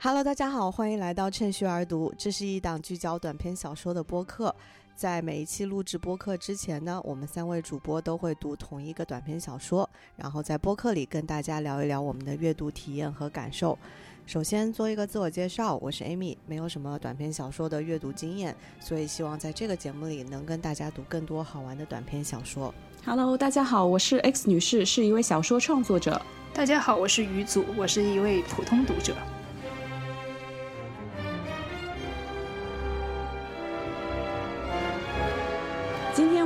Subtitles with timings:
[0.00, 2.14] Hello，大家好，欢迎来到趁虚而读。
[2.16, 4.54] 这是一档聚焦短篇小说的播客。
[4.94, 13.76] 在每一期录制播客之前呢，我们三位主播都会读同一个短篇小说，然后在播客里跟大家聊一聊我们的阅读体验和感受。
[14.24, 22.72] 首先做一个自我介绍，我是 Amy，没有什么短篇小说的阅读经验，所以希望在这个节目里能跟大家读更多好玩的短篇小说。
[23.04, 26.22] Hello，大家好，我是 X 女士，是一位小说创作者。
[26.54, 29.16] 大家好，我是于祖，我是一位普通读者。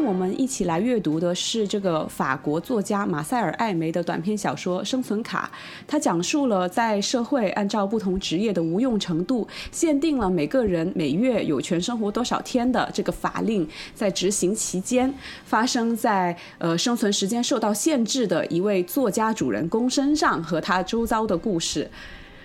[0.04, 5.50] 我们一起来阅读的是这个法国作家马塞尔·艾梅的短篇小说《生存卡》。
[5.86, 15.12] 它讲述了在社会按照不同职业的无用程度，限定了每个人每月有权生活多少天的这个法令，在执行期间
[15.44, 21.88] 发生在呃生存时间受到限制的一位作家主人公身上和他周遭的故事。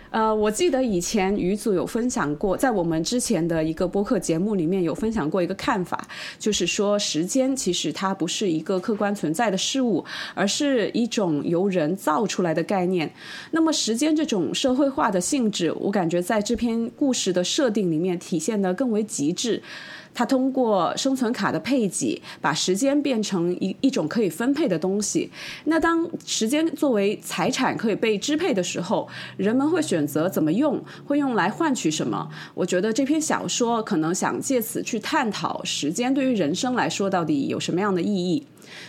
[0.10, 6.08] 呃，我记得以前余祖有分享过，在我们之前的一个播客节目里面有分享过一个看法，
[6.40, 13.12] 就是说时间其实它不是一个客观存在的事物，而是一种由人造出来的概念。
[13.52, 19.62] 那么时间这种社会化的性质，我感觉在这篇故事的设定里面体现得更为极致。
[20.18, 25.30] 他通过生存卡的配给，把时间变成一一种可以分配的东西。
[25.66, 29.08] 那当时间作为财产可以被支配的时候，
[29.38, 32.28] 人们会选择怎么用，会用来换取什么？
[32.56, 38.44] 我觉得这篇小说可能想借此去探讨时间对于人生来说到底有什么样的意义。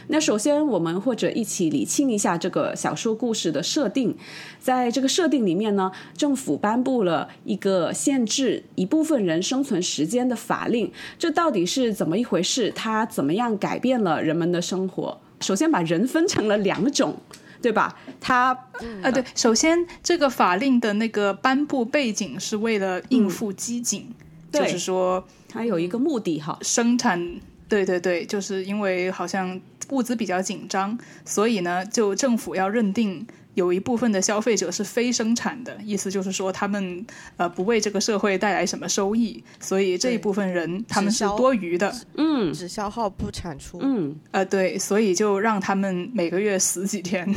[0.08, 4.16] 那首先，我们或者一起理清一下这个小说故事的设定。
[4.58, 12.70] 在这个设定里面呢，政府颁布了一个限制一部分人生存时间的法令，这到底是怎么一回事？
[12.74, 15.20] 它怎么样改变了人们的生活？
[15.40, 17.16] 首先，把人分成了两种，
[17.62, 17.96] 对吧？
[18.20, 18.66] 它
[19.02, 24.02] 呃，对，首先这个法令的那个颁布背景是为了应付饥馑，
[24.52, 27.40] 就是说它有一个目的哈，生产。
[27.68, 37.04] 对对对，就是因为好像物资比较紧张，所以呢，就政府要认定有一部分的消费者是非生产的，意思就是说他们
[37.36, 47.34] 呃不为这个社会带来什么收益，所以这一部分人他们是多余的，嗯，只消耗不产出，嗯，呃对，所以就让他们每个月死几天，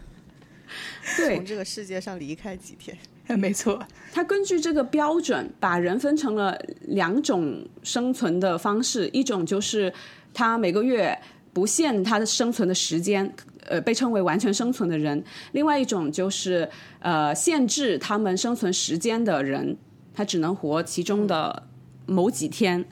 [1.16, 2.96] 从这个世界上离开几天。
[3.36, 3.80] 没错，
[4.12, 9.92] 他根据这个标准把人分成了两种生存的方式，一种就是
[10.32, 11.18] 他每个月
[11.52, 13.32] 不限他的生存的时间，
[13.66, 15.18] 呃，被称为完全生存的人；
[15.52, 16.68] 另外一种就是
[17.00, 19.76] 呃限制他们生存时间的人，
[20.14, 21.64] 他只能活其中的
[22.06, 22.84] 某几天。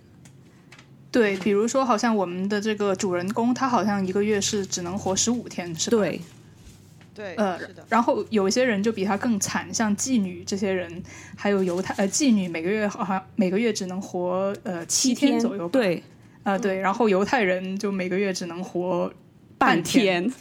[1.11, 5.97] 对，比如说，好像我们的这个主人公，他好像一个月是只能活十五天，是吧？
[5.97, 6.21] 对。
[7.19, 7.59] 对，呃，
[7.89, 11.03] 然后有一些人就比他更惨，像妓女这些人，
[11.37, 16.01] 还有犹太呃妓女，每个月好像每个月只能活呃七天左右，对，
[16.45, 19.13] 呃对，然后犹太人就每个月只能活。
[19.59, 20.33] 半天，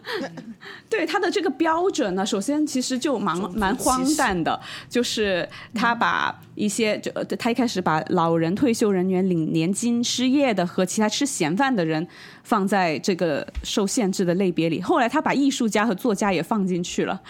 [0.88, 12.06] 对他的这个标准呢，首先其实就蛮蛮荒诞的，就是他把一些就他一开始把老人、退休人员、领年金、失业的和其他吃闲饭的人
[12.42, 17.20] 放在这个受限制的类别里，后来他把艺术家和作家也放进去了，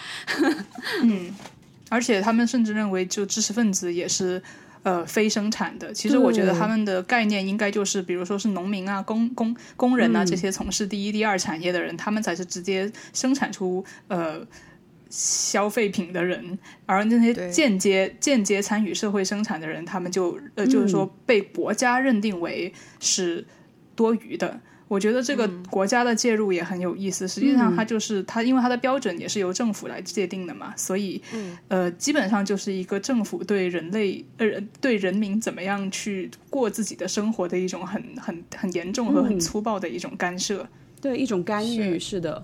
[1.03, 1.35] 嗯，
[1.89, 4.41] 而且他们甚至认为就知识分子也是。
[4.83, 14.39] 呃，非生产的，其实我觉得他们的概念应该就是，比如说是农民啊、工工工人啊这些从事第一、第二产业的人，他们才是直接生产出呃
[15.09, 23.45] 消费品的人，而那些间接间接参与社会生产的人，他们就呃就是说被国家认定为是
[23.95, 24.61] 多余的。
[24.89, 27.27] 我觉得这个国家的介入也很有意思。
[27.27, 31.21] 实际上，它就是它，因为它的标准也是由政府来界定的嘛，所以
[31.67, 34.47] 呃，基本上就是一个政府对人类呃
[34.81, 40.67] 对人民怎么样去过自己的生活的一种很很很严重和很粗暴的一种干涉。
[40.99, 42.43] 对，一种干预是的。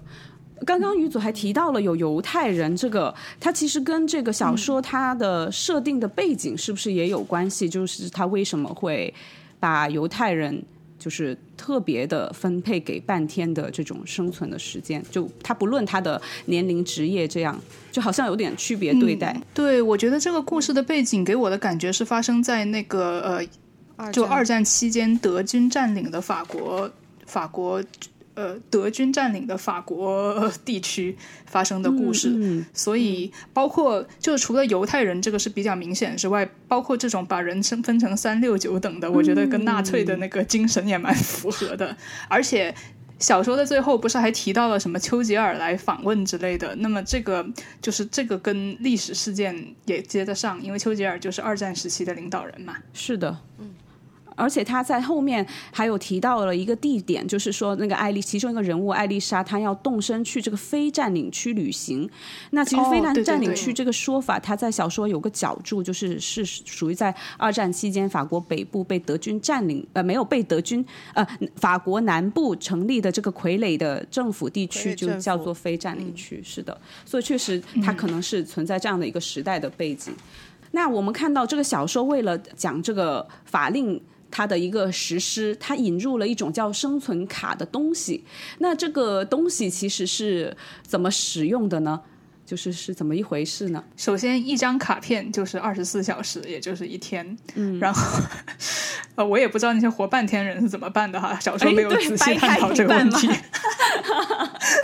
[0.65, 7.67] 刚刚于祖还提到了有犹太人，这个它其实跟这个小说它的设定的背景是不是也有关系？
[7.67, 9.11] 就是他为什么会
[9.59, 10.63] 把犹太人？
[11.05, 17.61] 就是特别的分配给半天的这种生存的时间，就他不论他的年龄、职业，这样
[17.91, 19.39] 就好像有点区别对待。
[19.53, 23.47] 对，我觉得这个故事的背景给我的感觉是发生在那个
[23.97, 26.89] 呃，就二战期间德军占领的法国，
[27.27, 27.79] 法国。
[28.35, 41.95] 呃，德军占领的法国地区发生的故事，所以包括就除了犹太人这个是比较明显之外，包括这种把人生分成三六九等的，我觉得跟纳粹的那个精神也蛮符合的。
[42.27, 42.75] 而且
[43.19, 46.75] 小说的最后不是还提到了什么丘吉尔来访问之类的？
[46.79, 47.47] 那么这个
[47.81, 52.75] 就是这个跟历史事件也接得上，因为丘吉尔就是二战时期的领导人嘛。
[52.91, 53.74] 是的，嗯。
[54.35, 62.09] 而且他在后面还有提到了一个地点，就是说那个艾丽其中一个人物艾丽莎，她要动身去这个非占领区旅行。
[62.51, 76.41] 那其实非占占领区这个说法，他在小说有个角注，就是是属于在二战期间法国北部被德军占领，呃，没有被德军，呃，法国南部成立的这个傀儡的政府地区就叫做非占领区。
[76.43, 80.13] 是的，所以确实它可能是存在这样的一个时代的背景。
[80.71, 84.01] 那我们看到这个小说为了讲这个法令。
[84.37, 88.21] 它的一个实施，它引入了一种叫生存卡的东西。
[88.57, 90.53] 那这个东西其实是
[90.85, 92.01] 怎么使用的呢？
[92.45, 93.81] 就是是怎么一回事呢？
[93.95, 97.37] 首先，一张卡片就是二十四小时，也就是一天。
[97.55, 98.21] 嗯，然后，
[99.15, 101.37] 呃，我也不知道那些活半天人是怎么办的哈。
[101.39, 103.29] 小时候没有仔细探讨这个问题。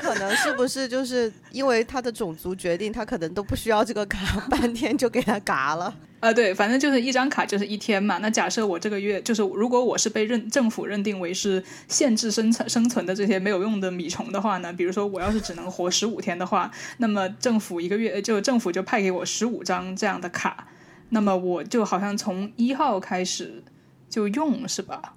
[0.01, 5.93] 可能是不是就是因为他的种族决定，他可能都不需要这个卡， 半天就给他嘎了。
[6.19, 8.19] 啊，对，反正就是一张卡就是一天嘛。
[8.19, 20.67] 那假设我这个月就是，如果我是被认政府认定为是限制生存生存的这些没有用的米虫的话呢，比如说我要是只能活十五天的话，那么政府一个月就政府就派给我十五张这样的卡，
[21.09, 23.63] 那么我就好像从一号开始
[24.11, 25.15] 就用是吧？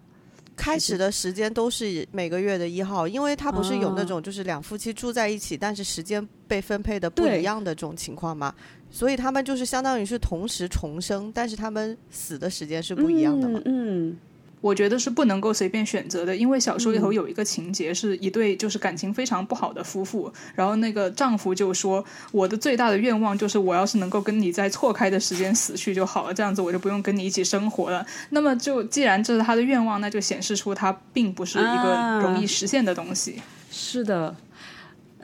[0.57, 8.55] 开始的时间都是每个月的一号，因为他不是有那种就是两夫妻住在一起，但是时间被分配的不一样的这种情况嘛？
[8.89, 13.61] 所以他们就是相当于是同时重生，但是他们死的时间是不一样的嘛？
[13.65, 14.17] 嗯，
[14.65, 22.03] 我觉得是不能够随便选择的，因为小说里头有一个情节是一对就是感情非常不好的夫妇，然后那个丈夫就说
[22.33, 33.43] ：“我的最大的愿望就是我要是能够跟你在错开的时间死去就好了，这样子我就不用跟你一起生活了。”那么就既然这是他的愿望，那就显示出他并不是一个容易实现的东西。
[33.71, 34.35] 是的。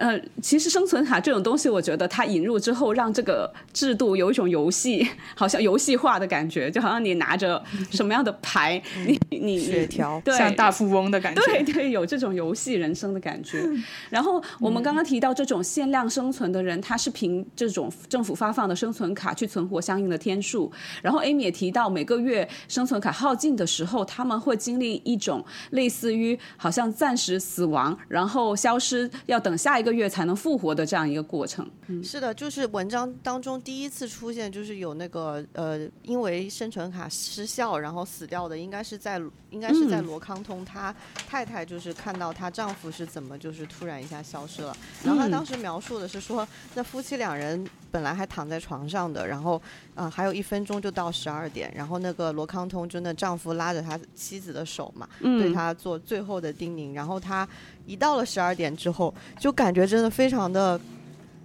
[0.01, 13.63] 呃，其实生存卡这种东西，我觉得它引入之后，让这个制度有一种游戏，好像游戏化的感觉，就好像你拿着什么样的牌，你你血条，对，像大富翁的感觉，对对，有这种游戏人生的感觉。
[14.09, 20.73] 然后我们刚刚提到这种限量生存的人，他是凭这种政府发放的生存卡去存活相应的天数。
[21.03, 29.90] 然后 Amy 也提到，每个月生存卡耗尽的时候，他们会经历一种类似于好像暂时死亡，然后消失，要等下一个。
[29.91, 31.69] 个月才能复活的这样一个过程，
[32.05, 39.21] 是的，就是文章当中第一次出现，就是有那个呃，因为生存卡失效然后死掉的，应该是在
[39.51, 40.95] 应该是在罗康通，他
[41.29, 49.61] 太太就是看到她丈夫是怎么就是突然一下消失了，然后他当时描述的是说，那夫妻两人本来还躺在床上的，然后
[49.97, 57.49] 啊还有一分钟就到十二点，然后那个罗康通就那丈夫拉着他妻子的手嘛，对他做最后的叮咛，然后他。
[57.91, 60.81] 一到了十二点之后，就感觉真的非常的、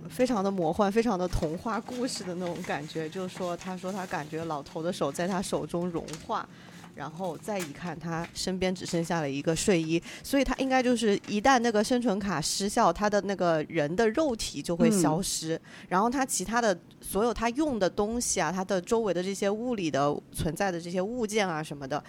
[0.07, 3.09] 非常的魔幻，非常的童话故事的那种感觉。
[3.09, 6.47] 就是说，他说他感觉老头的手在他手中融化，
[6.93, 15.59] 然后再一看，他身边只剩下了一个睡衣，所以他应该就是一旦那个生存卡失效，他的那个人的肉体就会消失，
[15.89, 22.01] 然后他其他的所有他用的东西啊，他的周围的这些物理的存在的这些物件啊什么的，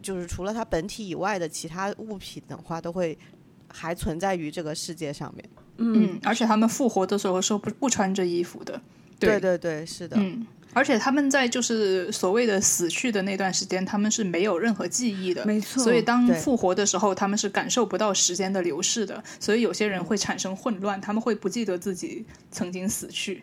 [0.00, 3.16] 就是除了他本体以外的其他物品的话，都会。
[3.72, 5.48] 还存在于这个世界上面，
[5.78, 8.80] 嗯，而且他们复活的时候是不不穿着衣服的，
[9.18, 9.40] 对。
[9.40, 9.56] 对。
[9.56, 23.42] 对，是的，嗯，而且他们在就是所谓的死去的那段时间，他们是没有任何记忆的，没错，所以当复活的时候，他们是感受不到时间的流逝的，所以有些人会产生混乱，他们会不记得自己曾经死去。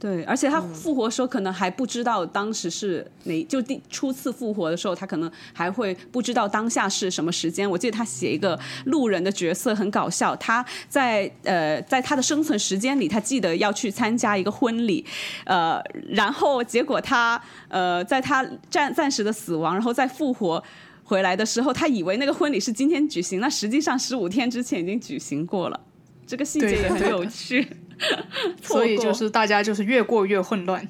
[0.00, 7.68] 对，而且他复活的时候可能还不知道当时是哪，就第初次复活的时候，他可能还会不知道当下是什么时间。
[7.68, 15.04] 我记得他写一个路人的角色很搞笑，他在呃在他的生存时间里，他记得要去参加一个婚礼，
[15.44, 20.62] 呃，然后结果他呃在他暂暂时的死亡，然后再复活
[21.02, 25.80] 回来的时候，他以为那个婚礼是今天举行，那实际上十五天之前已经举行过了。
[26.24, 27.66] 这个细节也很有趣。
[28.62, 30.86] 所以就是大家就是越过越混乱。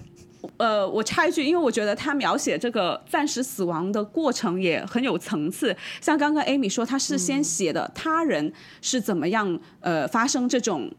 [0.56, 5.76] 呃，我插一句，因为我觉得他描写这个暂时死亡的过程也很有层次。
[6.00, 10.90] 像刚刚 Amy 说，他是先写的他人是怎么样呃发生这种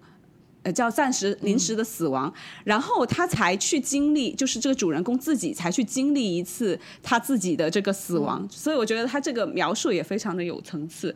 [0.64, 2.32] 呃，叫暂时临时的死亡，
[2.66, 11.16] 然后他才去经历，就是这个主人公自己才去经历一次他自己的这个死亡，所以我觉得他这个描述也非常的有层次。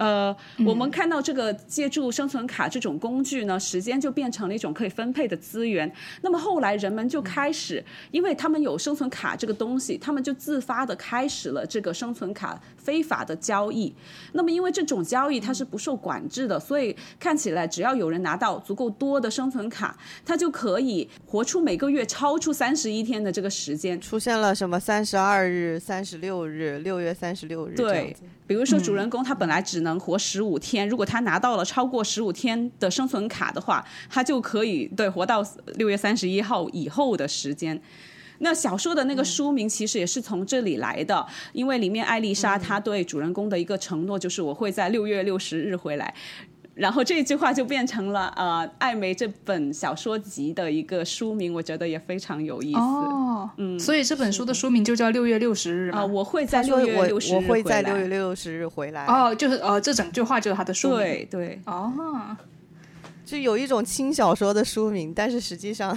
[0.00, 5.92] 呃，我们看到这个借助生存卡这种工具呢，时间就变成了一种可以分配的资源。
[6.22, 13.94] 那么后来人们就开始，因为他们有生存卡这个东西，他们就自发的开始了这个生存卡非法的交易。
[14.32, 24.00] 那么因为这种交易它是不受管制的，所以看起来只要有人拿到足够多的生存卡，他就可以活出每个月超出三十一天的这个时间。
[24.00, 27.74] 出现了什么三十二日、三十六日、六月三十六日？
[27.74, 28.16] 对。
[28.46, 35.44] 比如说，主人公他本来只能活十五天，如果他拿到了超过十五天的生存卡的话，他就可以对活到
[35.76, 37.80] 六月三十一号以后的时间。
[38.42, 46.14] 那小说的那个书名其实也是从这里来的，因为里面艾丽莎她对主人公的一个承诺就是我会在六月六十日回来。
[46.80, 52.80] 然后这一句话就变成了呃艾梅这本小说集的一个书名，我觉得也非常有意思。
[52.80, 59.04] 哦，嗯，所以这本书的书名就叫六月六十日啊，我会在六月六十日我会在六月六十日回来。
[59.04, 60.98] 哦，就是呃，这整句话就是他的书名。
[60.98, 61.60] 对对。
[61.66, 61.92] 哦，
[63.26, 65.96] 就有一种轻小说的书名，但是实际上。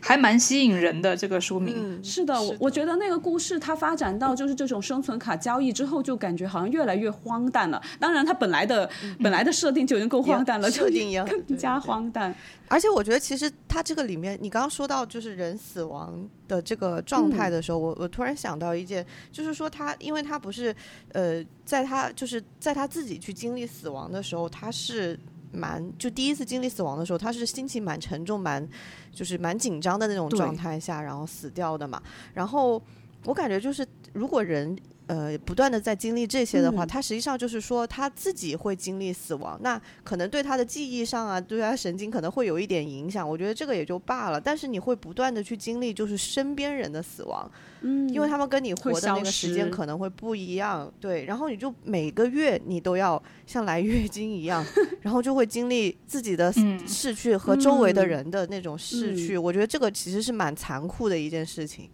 [0.00, 7.82] 还蛮吸引人的这个书名，是的，我我觉得那个故事它发展到就是这种生存卡交易之后，就感觉好像越来越荒诞了。
[7.98, 8.88] 当然，它本来的
[9.22, 12.34] 本来的设定就已经够荒诞了，设定也更加荒诞。
[12.68, 20.74] 而且我觉得，其实它这个里面，你刚刚说到就是人死亡的这个状态的时候，我我突然想到一件，就是说他，因为他不是
[21.12, 25.18] 呃，在他就是在他自己去经历死亡的时候，他是。
[25.52, 28.66] 蛮就第一次经历死亡的时候，他是心情蛮沉重、蛮
[29.12, 32.02] 就是蛮紧张的那种状态下，然后死掉的嘛。
[32.34, 32.82] 然后
[33.24, 34.78] 我感觉就是，如果人。
[35.08, 43.26] 呃，不断的在经历这些的话，他实际上就是说他自己会经历死亡，那可能对他的记忆上啊，对他神经可能会有一点影响。
[43.26, 47.50] 我觉得这个也就罢了，但是你会不断的去经历，就是身边人的死亡，
[47.80, 54.62] 嗯，因为他们跟你活的那个时间可能会不一样，对，然后你就每个月你都要像来月经一样，
[55.00, 56.52] 然后就会经历自己的
[56.86, 59.38] 逝去和周围的人的那种逝去。
[59.38, 61.88] 我觉得这个其实是蛮残酷的一件事情。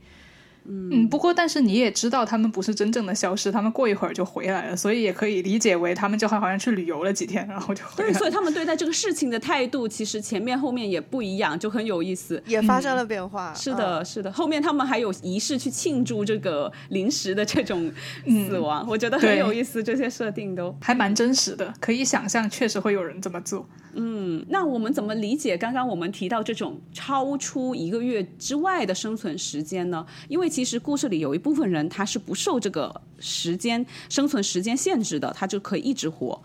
[0.67, 8.11] 嗯，不过但是你也知道，他们不是真正的消失，他们过一会儿就回来了，所以也可以理解为他们就好像去旅游了几天，然后就回来。
[8.11, 13.53] 对，所以他们对待这个事情的态度，其实前面后面也不一样，就很有意思，也发生了变化。
[13.55, 17.93] 是的，是的，后面他们还有仪式去庆祝这个临时的这种
[18.49, 23.69] 死亡，我觉得很有意思，这些设定都还蛮真实的，可以想象，确实会有人这么做。
[23.97, 30.05] 嗯，那我们怎么理解刚刚我们提到这种超出一个月之外的生存时间呢？
[30.29, 36.41] 因为其实故事里有一部分人他是不受这个时间生存时间限制的，他就可以一直活。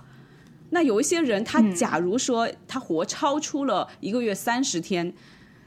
[0.70, 5.14] 那有一些人，他假如说他活超出了一个月三十天，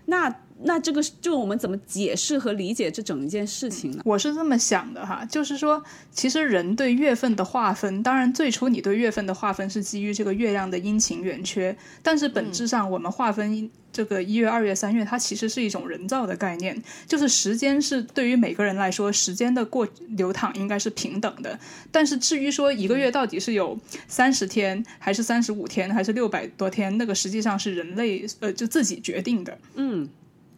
[0.06, 0.34] 那。
[0.64, 4.02] 那这个就我们怎么解释和理解这整一件事情呢？
[4.04, 21.58] 我是这么想的哈，就是说，其实人对月份的划分，当然最初你对月份的划分是基于这个月亮的阴晴圆缺，但是本质上我们划分这个一月、二月、三月，它其实是一种人造的概念，就是时间是对于每个人来说，时间的过流淌应该是平等的。
[21.90, 23.78] 但是至于说一个月到底是有
[24.08, 29.58] 三十天，还是三十五天，还是六百多天，那个实际上是人类呃就自己决定的。
[29.74, 30.08] 嗯。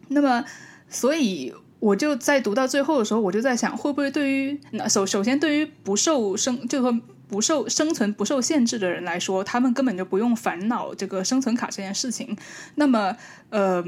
[0.09, 0.43] 那么，
[0.89, 12.35] 所以我就在读到最后的时候，我就在想，会不会对于那首首先对于不受生，就说不受生存不受限制的人来说，他们根本就不用烦恼这个生存卡这件事情。
[12.75, 13.15] 那么，
[13.49, 13.83] 呃，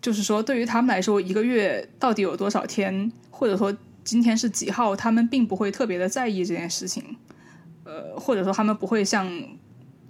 [0.00, 7.16] 就是说对于他们来说，一个月到底有多少天，或者说今天是几号，他们并不会特别的在意这件事情。
[7.84, 9.28] 呃，或者说他们不会像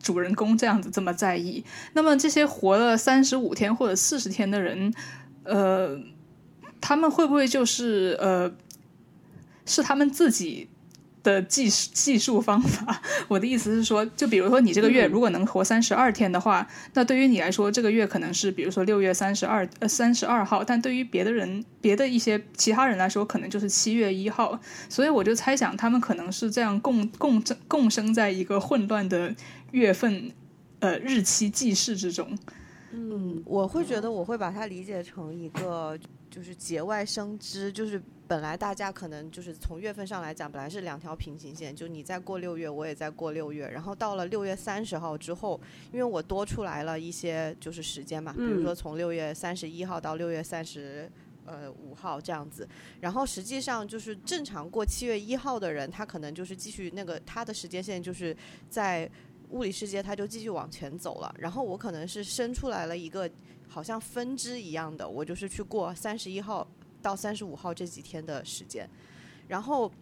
[0.03, 1.65] 主人公这样子这么在意。
[1.93, 4.93] 那么这些活了三十五天或者四十天的人。
[5.45, 5.99] 呃，
[6.81, 8.53] 他们会不会就是呃，
[9.67, 10.69] 是他们自己
[11.23, 13.01] 的计计数方法？
[13.29, 24.59] 我的意思是说，就比如说你这个月如果能活三十二天的话，那对于你来说，这个月可能是比如说六月三十二呃三十二号，但对于别的人、别的一些其他人来说，可能就是七月一号。
[24.89, 29.33] 所以我就猜想，他们可能是这样共共共生在一个混乱的
[29.71, 30.33] 月份
[30.81, 32.37] 呃日期记事之中。
[32.93, 35.99] 嗯，我会觉得我会把它理解成一个
[36.31, 45.59] 就是节外生枝，就是本来大家可能就是从月份上来讲，本来是两条平行线，就你在过六月，我也在过六月，然后到了六月三十号之后，
[45.91, 51.11] 因为我多出来了一些就是时间嘛，比如说从六月三十一号到六月三十
[51.47, 52.69] 呃五号这样子，
[53.01, 58.37] 然后实际上就是正常过七月一号的人，他可能就是继续那个他的时间线就是
[58.69, 59.11] 在。
[59.53, 63.31] 物理世界它就继续往前走了，然后我可能是生出来了一个
[63.69, 66.67] 好像分支一样的，我就是去过三十一号
[67.01, 68.89] 到三十五号这几天的时间，
[69.47, 69.93] 然后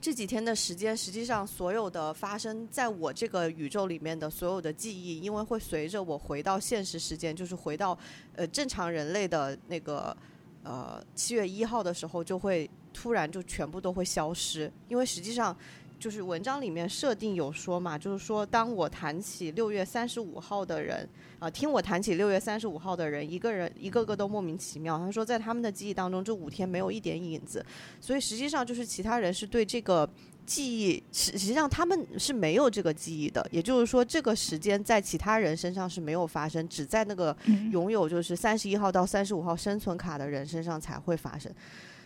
[0.00, 7.98] 这几天的时间，实际上所有的发生在我这个宇宙里面的所有的记忆，因为会随着我回到现实时间，就是回到
[8.36, 10.14] 呃正常人类的那个
[10.62, 15.56] 呃七月一号的时候，就会突然就全部都会消失，因为实际上。
[16.00, 21.06] 就是文章里面设定有说嘛，就是说当我谈起六月三十五号的人
[21.38, 24.98] 啊，听我谈起六月三十五号的人，一个人一个个都莫名其妙。
[24.98, 27.64] 他说在他们的记忆当中，这五天没有一点影子，
[28.00, 30.08] 所以实际上就是其他人是对这个
[30.46, 33.46] 记忆，实实际上他们是没有这个记忆的。
[33.50, 37.36] 也就是说，这个时间在其他人身上是没有发生，只在那个
[37.70, 41.52] 拥有就是三十一号到三十五号生存卡的人身上才会发生。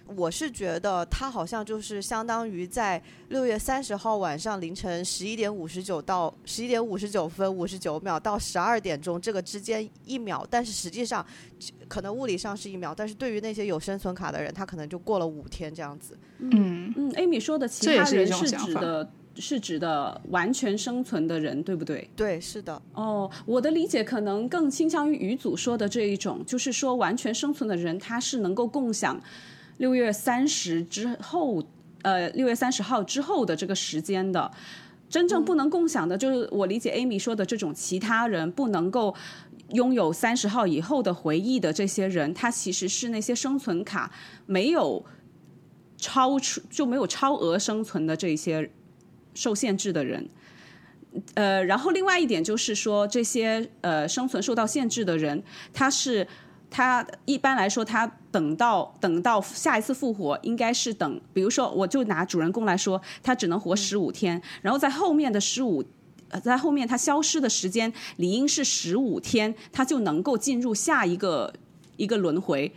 [0.07, 11.25] 我是觉得他好像就是相当于在六月三十号晚上凌晨十一点五十九到十一点五十九分五十九秒到十二点钟这个之间一秒，但是实际上
[11.89, 16.17] 可能物理上是一秒，但是对于那些有生存卡的人，他可能就过了五天这样子。
[16.39, 22.09] 嗯嗯，Amy 说的其他人是指的，是指的完全生存的人，对不对？
[22.15, 22.81] 对，是的。
[22.93, 29.19] 哦，我的理解可能更倾向于语组说的这一种，就是说完全生存的人，他是能够共享。
[29.79, 31.63] 六月三十之后，
[32.03, 34.51] 呃，六月三十号之后的这个时间的，
[35.09, 39.15] 真正不能共享的，就是我理解 Amy 说的这种其他人不能够
[39.71, 44.13] 拥有三十号以后的回忆的这些人，他其实是那些生存卡
[44.47, 45.05] 没有
[45.97, 48.71] 超出就没有超额生存的这些
[49.35, 50.29] 受限制的人。
[51.35, 56.25] 呃，然后另外一点就是说，这些呃生存受到限制的人，他是。
[56.77, 65.85] 他一般来说，他等到等到下一次复活，应该是等，比如说，我就拿主人公来说，他只能活十五天，然后在后面的十五，
[66.43, 71.55] 在后面他消失的时间理应是十五天，他就能够进入下一个
[71.97, 72.73] 一个轮回。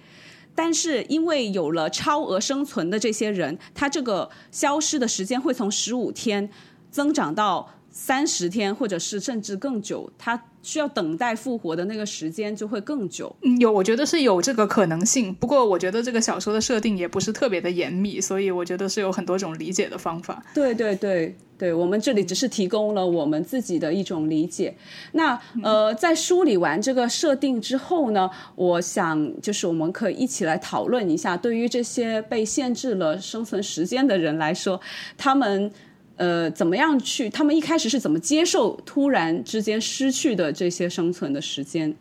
[0.53, 6.47] 但是因为有了超额生存的这些人，他这个消失的时间会从十五天
[6.91, 7.67] 增长到
[7.99, 10.07] 三十天，或者是甚至更久。
[10.19, 13.35] 他需要等待复活的那个时间就会更久。
[13.59, 15.33] 有，我觉得是有这个可能性。
[15.33, 20.43] 不过，我觉得这个小说的设定也不是特别的严密，所以我觉得是有很多种理解的方法。
[20.53, 24.75] 对对对对，我们这里只是提供了我们自己的一种理解。
[25.13, 34.79] 那呃，在梳理完这个设定之后呢，我想就是我们可以一起来讨论一下，对于这些被限制了生存时间的人来说，
[35.17, 35.71] 他们。
[36.17, 37.29] 呃，怎么样去？
[37.29, 41.95] 他们一开始是怎么接受突然之间失去的这些生存的时间？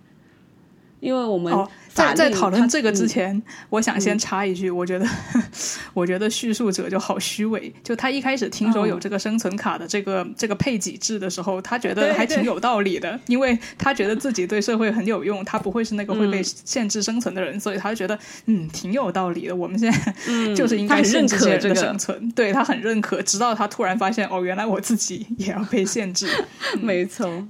[1.01, 1.53] 因为我们。
[1.97, 5.07] 在在讨论这个之前，我想先插一句，我觉得，
[5.95, 7.73] 我觉得叙述者就好虚伪。
[7.83, 19.57] 就他一开始听说有这个生存卡的这个这个配给制的时候，他觉得还挺有道理的，因为他觉得自己对社会很有用，他不会是那个会被限制生存的人，所以他就觉得嗯挺有道理的。
[19.57, 20.15] 我们现在
[20.55, 23.23] 就是应该限制这个生存，对他很认可。
[23.23, 26.29] 直到他突然发现，哦，原来我自己也要被限制。
[26.83, 27.49] 没错，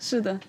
[0.00, 0.40] 是的。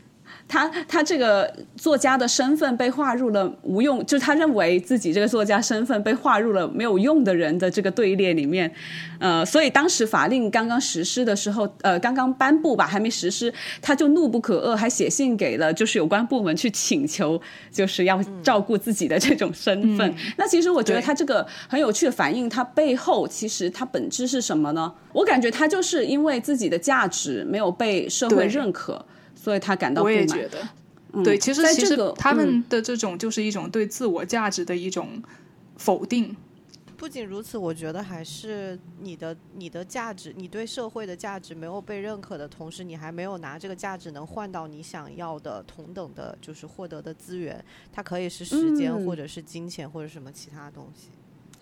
[0.54, 8.72] 他他这个作家的身份被划入了无用，就是他认为自己这个作家身份被划入了没有用的人的这个队列里面，
[9.18, 20.14] 呃，所以当时法令刚刚实施的时候，呃，刚刚颁布吧，还没实施，他就怒不可遏，还写信给了就是有关部门去请求，就是要照顾自己的这种身份。
[20.38, 24.94] 那其实我觉得他这个很有趣的反应，他背后其实他本质是什么呢？
[25.14, 29.04] 我感觉他就是因为自己的价值没有被社会认可。
[29.44, 30.66] 所以他感到我也觉得，
[31.22, 35.22] 对，其实其实他们的这种就是一种对自我价值的一种
[35.76, 36.34] 否定。
[36.96, 47.62] 不仅如此，我觉得还是你的你的价值，你对社会的价值没有被认可的同时，你还没有拿这个价值能换到你想要的同等的，就是获得的资源。
[47.92, 51.10] 它可以是时间，或者是金钱，或者什么其他东西。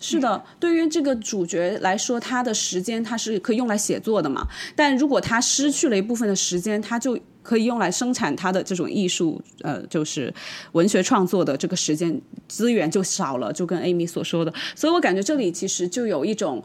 [0.04, 4.48] 是的，对于这个主角来说，他的时间他是可以用来写作的嘛。
[4.76, 10.34] 但如果他失去了一部分的时间，他就可以用来生产他的这种艺术，呃，就是
[10.72, 13.54] 文学创作的这个时间资源就少了。
[13.54, 16.64] 就跟 Amy 所说的，所以我感觉这里其实就有一种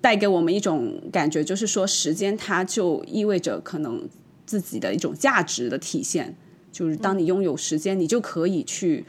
[0.00, 4.08] 带给我们一种感觉，就是说时间它就意味着可能
[4.46, 6.34] 自己的一种价值的体现。
[6.72, 9.04] 就是当你拥有时间，你就可以去。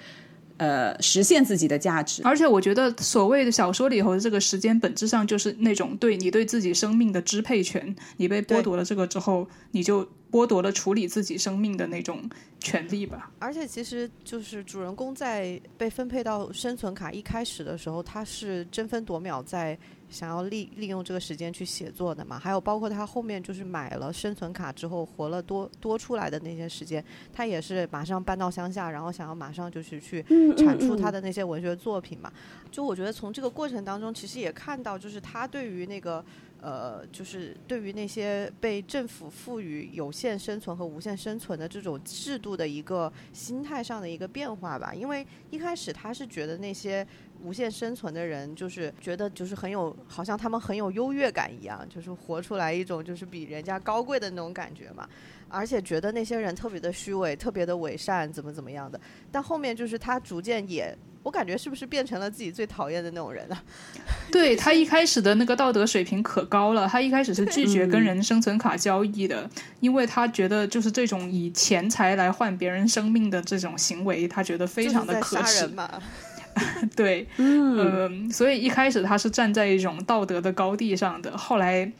[0.57, 13.31] 呃，实现自己的价值，而且我觉得所谓的小说里头的这个时间，本质上就是那种对你对自己生命的支配权，你被剥夺了这个之后，你就剥夺了处理自己生命的那种权利吧。
[13.39, 19.77] 而且其实就是主人公在被分配到生存卡一开始的时候，他是争分夺秒在。
[20.13, 30.23] 想要利利用这个时间去写作的嘛，还有包括他后面就是买了生存卡之后活了多多出来的那些时间，他也是马上搬到乡下，然后想要马上就是去
[30.55, 32.31] 产出他的那些文学作品嘛。
[32.71, 36.23] 就我觉得从这个过程当中，其实也看到就是他对于那个。
[36.65, 44.93] 呃，就是对于那些被政府赋予有限生存和无限生存的这种制度的一个心态上的一个变化吧。
[44.93, 47.05] 因为一开始他是觉得那些
[47.43, 55.07] 无限生存的人，就是觉得就是很有，好像他们很有优越感一样，就是活出来一种就是比人家高贵的那种感觉嘛。
[55.49, 58.99] 而且觉得那些人特别的虚伪，特别的伪善，怎么怎么样的。
[59.31, 60.97] 但后面就是他逐渐也。
[61.21, 63.63] 我感觉是不是变成了自己最讨厌的那种人啊？
[64.29, 75.71] 对他一开始的那个道德水平可高了，他一开始是拒绝跟人生存卡交易的，因为他觉得就是这种以钱财来换别人生命的这种行为，他觉得非常的可耻。
[76.95, 81.91] 对，嗯，所以一开始他是站在一种道德的高地上的，后来。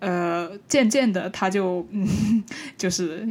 [0.00, 2.06] 呃，渐渐的，他就嗯，
[2.76, 3.26] 就是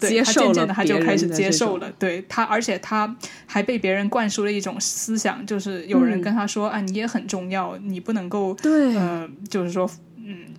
[0.00, 3.14] 对他渐渐的他就开始接受了，对他，而且他
[3.46, 9.88] 还被别人灌输了一种思想，就是有人跟他说啊，你也很重要，你不能够对，呃，就是说。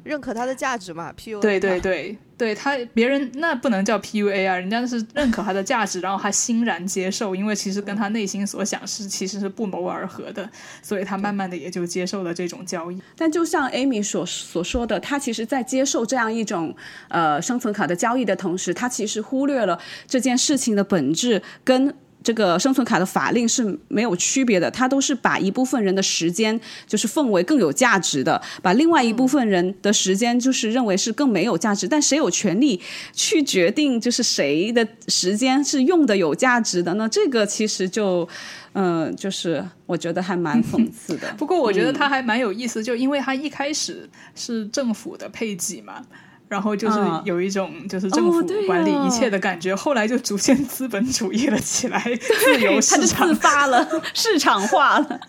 [0.04, 10.50] 认可他的价值嘛？P U A 对对对对，他别人那不能叫 P U A 啊，人家是认可他的价值，然后他欣然接受，因为其实跟他内心所想是其实是不谋而合的，
[10.82, 13.02] 所以他慢慢的也就接受了这种交易。
[13.18, 16.76] 但就像 Amy 所所说的，他其实在接受这样一种
[17.10, 21.94] 呃生存卡的交易的同时，他其实忽略了这件事情的本质跟。
[22.22, 31.88] 这个生存卡的法令是没有区别的，它都是把一部分人的时间就是奉为更有价值的，把另外一部分人的时间就是认为是更没有价值。
[31.88, 32.80] 但谁有权利
[33.14, 37.08] 去决定就是谁的时间是用的有价值的呢？
[37.10, 38.28] 这个其实就，
[38.74, 41.34] 嗯，就是我觉得还蛮讽刺的。
[41.38, 46.06] 不过我觉得他还蛮有意思，就因为他一开始是政府的配给嘛。
[46.50, 52.02] 然后就是有一种就是政府管理一切的感觉，后来就逐渐资本主义了起来，
[52.44, 53.28] 自由市场。
[53.28, 55.20] 自发了， 市场化了。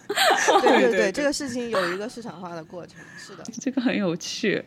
[0.63, 4.65] 对对对，这个事情有一个市场化的过程，是的，这个很有趣。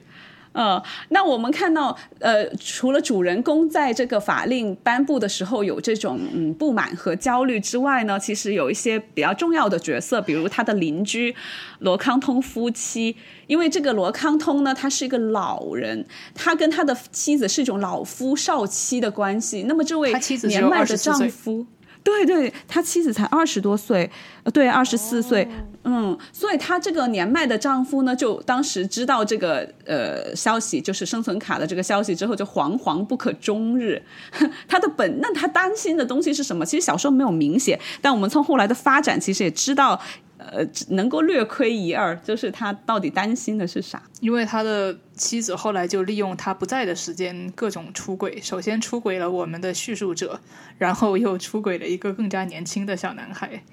[0.54, 11.36] 呃，那我们看到，呃，除了主人公在这个法令颁布的时候有这种嗯不满和焦虑之外呢，其实有一些比较重要的角色，比如他的邻居
[11.80, 13.16] 罗康通夫妻，
[13.48, 19.64] 因为这个罗康通呢，他是一个老人，他跟他的妻子是一种老夫少妻的关系。
[19.64, 20.14] 那么这位
[20.44, 21.66] 年迈的丈夫。
[22.04, 24.12] 对对，他妻子才二十多岁，
[24.44, 25.48] 呃，对，二十四岁，
[25.84, 34.02] 嗯，所以他这个年迈的丈夫呢，就当时知道这个呃消息，就是生存卡的这个消息之后，就惶惶不可终日。
[34.68, 36.66] 他的本，那他担心的东西是什么？
[36.66, 40.00] 其实小时候没有明显，但我们从后来的发展，其实也知道。
[40.46, 44.04] 呃，能够略窥一二，就是他到底担心的是啥？
[44.20, 50.42] 因为他的妻子后来就利用他不在的时间各种出轨，首先出轨了我们的叙述者，
[50.78, 53.64] 然后又出轨了一个更加年轻的小男孩。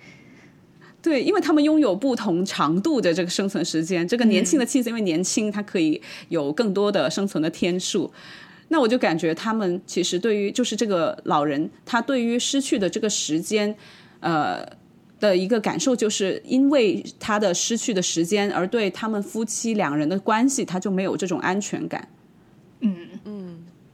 [1.02, 4.06] 对，因为他们拥有不同长度的这个生存时间。
[4.06, 8.10] 这个年轻的妻子因为年轻，她可以有更多的生存的天数。
[8.68, 13.74] 那我就感觉他们其实对于就是这个老人，他对于失去的这个时间，
[14.20, 14.80] 呃。
[15.20, 22.08] 的一个感受就是，因为他的失去的时间，而对他们夫妻两人的关系，他就没有这种安全感。
[22.80, 23.39] 嗯嗯，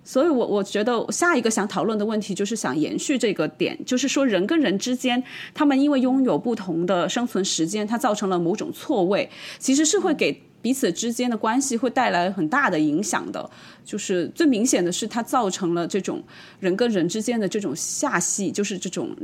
[0.07, 5.21] 所以我我觉得下一个想讨论的问题就是想延续这个点，就是说人跟人之间，
[5.53, 13.51] 他们因为拥有不同的生存时间，它造成了某种错位，其实是会给彼此之间的关系会带来很大的影响的。
[13.85, 16.23] 就是最明显的是，它造成了这种
[16.61, 19.15] 人跟人之间的这种下戏，就是这种。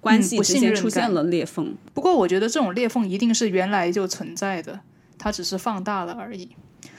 [0.00, 4.78] 关系之间出现了裂缝，不过我觉得这种裂缝一定是原来就存在的，
[5.16, 6.50] 它只是放大了而已。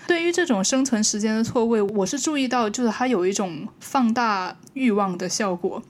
[0.07, 5.81] 对于这种生存时间的错位，我是注意到，就是它有一种放大欲望的效果，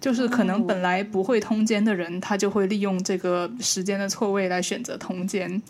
[0.00, 5.62] 就是可能本来不会通奸的人，他就会利用这个时间的错位来选择通奸，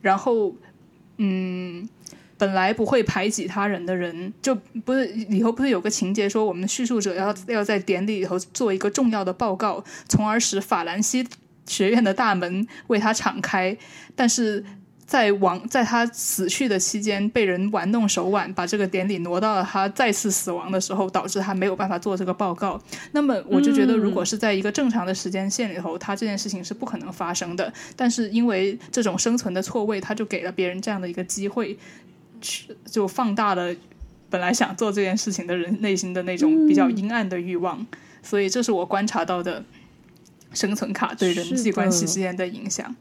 [0.00, 0.54] 然后，
[1.18, 1.88] 嗯。
[2.36, 4.52] 本来不会排挤他人的人，就
[4.84, 11.24] 不是里头不是有个情节说，我们叙述者要要在典礼里头做一个重要的报告，从而使法兰西
[11.64, 13.74] 学院的大门为他敞开。
[14.16, 14.62] 但是
[15.06, 22.80] 在亡在他死去的期间，被人玩弄手腕，把这个典礼挪到了他再次死亡的时候，导致他没有办法做这个报告。
[23.12, 27.72] 那么我就觉得，如果是在一个正常的时间线里头，他这件事情是不可能发生的。
[27.94, 31.78] 但是因为这种生存的错位，他就给了别人这样的一个机会。
[32.84, 33.74] 就放大了
[34.28, 37.86] 本来想做这件事情的人内心的那种比较阴暗的欲望，
[38.22, 39.64] 所以这是我观察到的
[40.52, 42.94] 生存卡对人际关系之间的影响。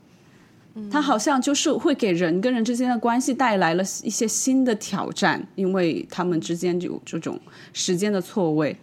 [0.92, 7.40] 它好像就是会给人跟人之间的关系带来了一些新的挑战，因为他们之间有这种
[7.74, 8.76] 时间的错位。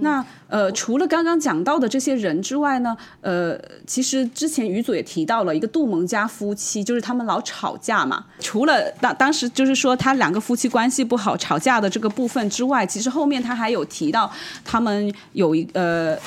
[0.00, 3.56] 那呃，除了刚刚讲到的这些人之外呢，呃，
[3.86, 8.24] 其实之前于祖也提到了一个杜蒙家夫妻，就是他们老吵架嘛。
[8.40, 14.28] 除了当当时就是说他两个夫妻关系不好吵架的这个部分之外，其实后面他还有提到
[14.64, 16.18] 他们有一呃。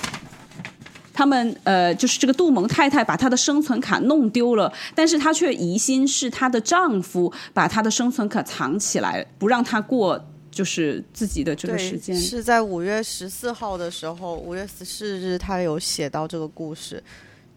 [1.13, 12.15] 他们呃，就是这个杜蒙太太把她的生存卡弄丢了，但是她却疑心是她的丈夫把她的生存卡藏起来，不让她过就是自己的这个时间。
[12.15, 17.03] 是在五月十四号的时候，五月十四日，她有写到这个故事，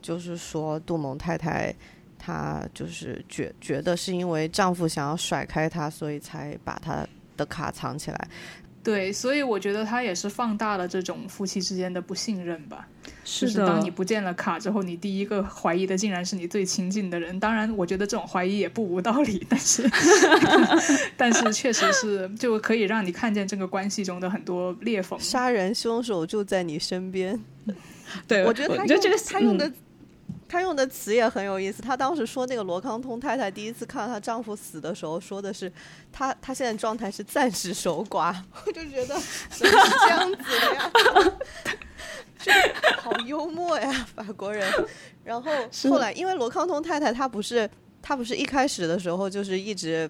[0.03, 1.75] 就是说杜蒙太太
[2.19, 8.29] 她就是觉觉得是因为丈夫想要甩开她，所以才把她的卡藏起来。
[8.85, 12.87] 对，所以我觉得他也是放大了这种夫妻之间的不信任吧。
[13.25, 17.41] 是的，当你不见了卡之后，你第一个怀疑的竟然是你最亲近的人。
[17.41, 19.91] 当然，我觉得这种怀疑也不无道理，但是，
[21.17, 25.19] 但是确实是就可以让你看见这个关系中的很多裂缝。
[25.19, 27.43] 杀人凶手就在你身边。
[28.29, 29.73] 对，我觉得他用这个他用的。
[30.55, 31.83] 他用的词也很有意思。
[31.83, 35.71] 他当时说那个罗康通太太第一次看到她丈夫死的时候，说的是
[36.13, 38.33] 她她现在状态是暂时守寡。
[38.65, 39.17] 我就觉得
[39.51, 40.93] 怎么是这样子的呀？
[42.39, 42.53] 就
[43.03, 44.71] 好幽默呀，法国人。
[45.25, 45.51] 然后
[45.91, 47.69] 后来，因为罗康通太太她不是
[48.01, 50.09] 她不是一开始的时候就是一直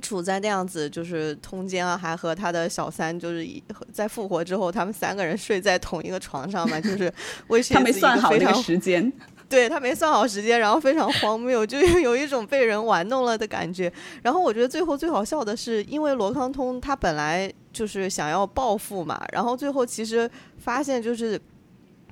[0.00, 3.44] 处在那样子，就是通奸啊，还和他的小三就是
[3.92, 7.12] 在复活之后，他们三个人睡在同一个床上嘛，就是
[7.48, 9.12] 威 胁他没算好那个时间。
[9.48, 13.92] 对他没算好时间，然后非常荒谬，就有一种被人玩弄了的感觉。
[14.22, 21.40] 然后我觉得最后最好笑的是，因为罗康通他本来就是想要报复嘛，然后最后其实发现就是。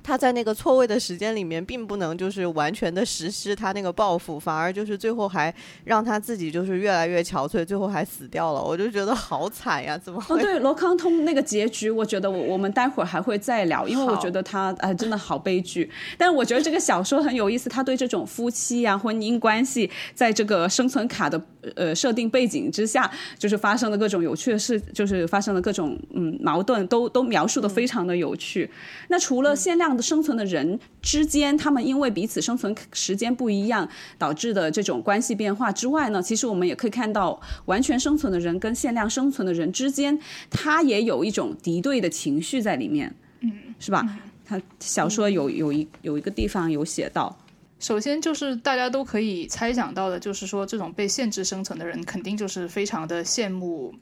[0.05, 5.51] 他在那个错位的时间里面，并不能就是完全的实施他那个报复，反而就是最后还
[5.83, 8.61] 让他自己就是越来越憔悴，最后还死掉了。
[8.63, 10.23] 我就觉得好惨呀，怎么？
[10.29, 15.89] 哦，对，罗康通那个结局，我觉得我我们待会儿还会再聊，因为我觉得他哎真的好悲剧。
[16.19, 21.41] 但是我觉得这个小说很有意思，他对这种夫妻呀、婚姻关系，在这个生存卡的
[21.75, 28.69] 呃设定背景之下，就是发生的各种有趣的事，就是发生了各种嗯矛盾，都都描述的非常的有趣。
[29.07, 29.94] 那除了限量。
[30.01, 44.05] 生存的人之间，他们因为彼此生存时间不一样导致的这种关系变化之外呢，其实我们也可以看到，完全生存的人跟限量生存的人之间，他也有一种敌对的情绪在里面，嗯，是吧？
[44.45, 47.35] 他小说有有一有一个地方有写到，
[47.79, 53.93] 首先就是大家都可以猜想到的，就是说这种被限制生存的人，肯定就是非常的羡慕。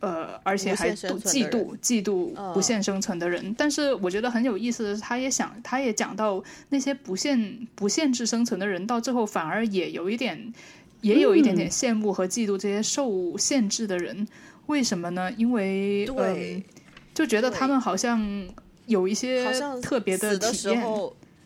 [0.00, 10.52] 呃，而且还嫉妒嫉妒不限生存的人，但是我觉得很有意思的是，他也想，他也讲到那些不限不限制生存的人，到最后反而也有一点，
[11.00, 14.28] 也有一点点羡慕和嫉妒这些受限制的人，
[14.66, 15.32] 为什么呢？
[15.38, 16.62] 因为对，
[17.14, 18.46] 就觉得他们好像
[18.86, 20.84] 有一些特别的体验。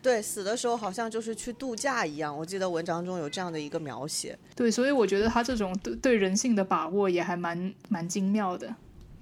[0.01, 2.37] 对，死的时候好像就是去度假一样。
[2.37, 4.39] 我记得文章中有这样的一个描写。
[4.55, 8.75] 对，所以我觉得他这种对对人性的把握也还蛮蛮精妙的。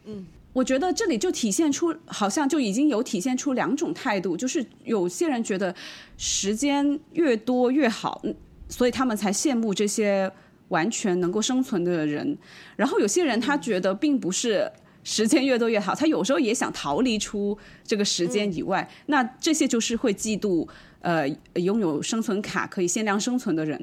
[0.04, 5.74] 嗯，我觉得这里就体现出，好像就已经有体现出两种态度，就是有些人觉得
[6.16, 8.22] 时间越多越好，
[8.68, 10.30] 所以他们才羡慕这些
[10.68, 12.36] 完全能够生存的人。
[12.76, 14.70] 然后有些人他觉得并不是。
[15.08, 18.86] 时间越多越好，他有时候也想逃离出这个时间以外。
[19.06, 20.66] 那这些就是会嫉妒，
[21.00, 23.80] 呃，拥有生存卡可以限量生存的人。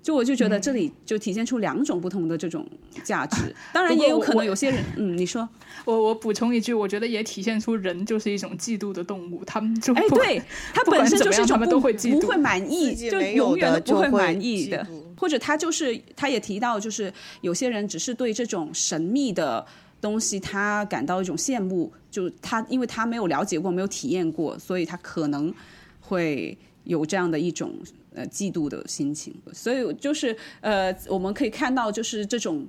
[0.00, 2.64] 就我就觉得这里就体现出两种不同的这种
[3.02, 3.52] 价值。
[3.72, 5.46] 当然也有可能有些人，嗯，你说，
[5.84, 9.44] 我我补充一句，我觉得也体现出人就是一种嫉妒的动物。
[9.44, 10.40] 他们就哎，对
[10.72, 14.86] 他本身就是一种都会嫉妒，不会满意，就永远都不会满意的。
[15.16, 19.66] 或者他就是他也提到，就是有些人只是对这种神秘的。
[20.00, 25.52] 东西他感到一种羡慕，就他因为他没有了解过，没有体验过，所以他可能
[26.00, 27.74] 会有这样的一种
[28.14, 29.34] 呃嫉妒的心情。
[29.52, 32.66] 所以就是呃，我们可以看到，就是这种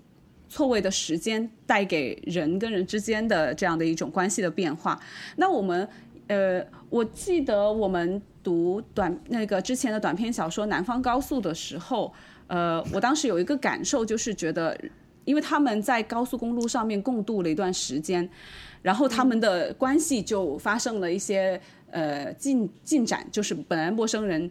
[0.49, 4.99] 错位的时间带给人跟人之间的这样的一种关系的变化。
[5.37, 5.87] 那我们
[6.27, 12.13] 呃，我记得我们读短那个之前的短篇小说《南方高速》的时候，
[12.47, 14.77] 呃，我当时有一个感受，就是觉得。
[15.25, 18.27] 因为他们在高速公路上面共度了一段时间，
[18.81, 21.59] 然后他们的关系就发生了一些
[21.91, 24.49] 呃进进展，就是本来陌生人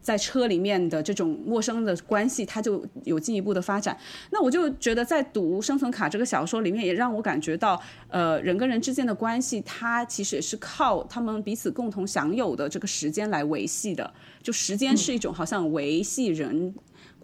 [0.00, 3.98] 在车里面的这种陌生的关系，他就有进一步的发展。
[4.30, 14.08] 那我就觉得，在读《生存卡》这个小说里面，也让我感觉到，呃，人跟人之间的关系，它其实也是靠他们彼此共同享有的这个时间来维系的。
[14.40, 16.72] 就时间是一种好像维系人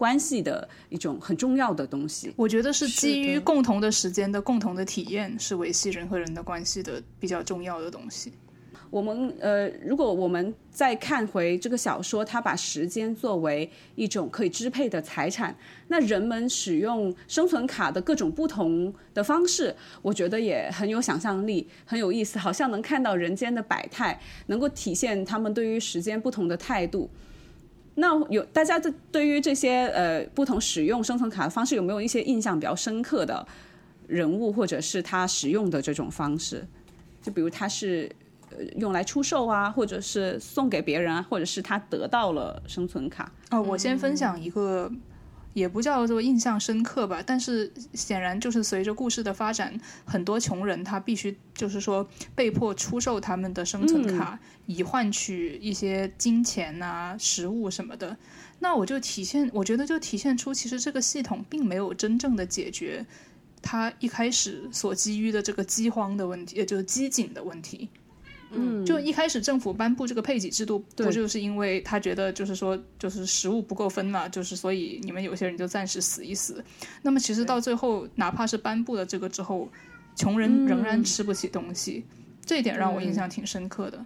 [0.03, 2.33] 关系的一种很重要的东西。
[2.35, 8.33] 我觉得是基于共同的时间的共同的体验，是维系人和人的关系的比较重要的东西。
[8.89, 15.55] 我们呃，如果我们再看回这个小说，它把时间作为一种可以支配的财产，
[15.87, 27.09] 那人们使用生存卡的各种不同的方式，我觉得也很有想象力，很有意思，好像能看到人间的百态，能够体现他们对于时间不同的态度。
[27.95, 33.45] 那有大家这对于这些呃不同使用生存卡的方式，有没有一些印象比较深刻的
[34.07, 36.65] 人物，或者是他使用的这种方式？
[37.21, 38.09] 就比如他是
[38.49, 38.57] 呃。
[38.77, 43.31] 用来出售啊，或者是送给别人啊，或者是他得到了生存卡。
[43.49, 44.91] 哦，我先分享一个，
[45.53, 58.17] 也不叫做印象深刻吧，但是显然就是随着故事的发展，很多穷人他必须就是说被迫出售他们的生存卡，以换取一些金钱啊、食物什么的。
[58.59, 63.05] 那我就体现，我觉得就体现出其实这个系统并没有真正的解决
[63.61, 67.89] 他一开始所基于的这个饥荒的问题，也就是饥馑的问题。
[68.55, 76.63] 嗯，就一开始政府颁布这个配给制度，不就是因为他觉得就是说就是食物不够分嘛，就是所以你们有些人就暂时死一死。
[77.01, 79.67] 那么其实到最后，哪怕是颁布了这个之后，
[80.15, 82.05] 穷人仍然吃不起东西，
[82.45, 84.05] 这一点让我印象挺深刻的。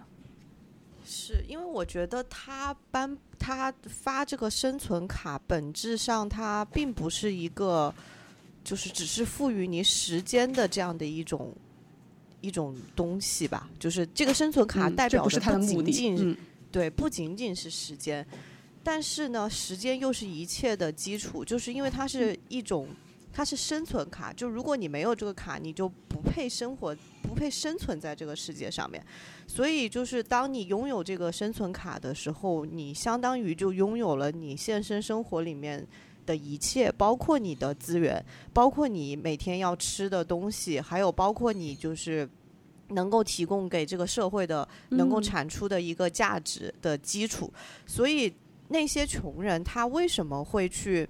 [1.04, 7.94] 是因为我觉得他颁他发这个生存卡，本质上它并不是一个，
[8.62, 11.56] 就是只是赋予你时间的这样的一种。
[12.40, 16.36] 一种东西吧，就是这个生存卡代表的不仅仅
[16.70, 18.26] 对，不仅仅是时间，
[18.82, 22.88] 但是呢，时间又是一切的基础，就是因为它是一种，
[23.32, 29.04] 它是生存卡，就如果你没有这个卡，你就不配生活，不配生存在这个世界上面。
[29.46, 35.86] 所以，就是当你拥有这个生存卡的时候，你相当于就拥有了你现实生活里面。
[36.28, 42.28] 的一切，包括你的资源，包括你每天要吃的东西，还有包括你就是
[42.90, 47.50] 能够提供给这个社会的、能够产出的一个价值的基础。
[47.86, 48.30] 所以
[48.68, 51.08] 那些穷人他为什么会去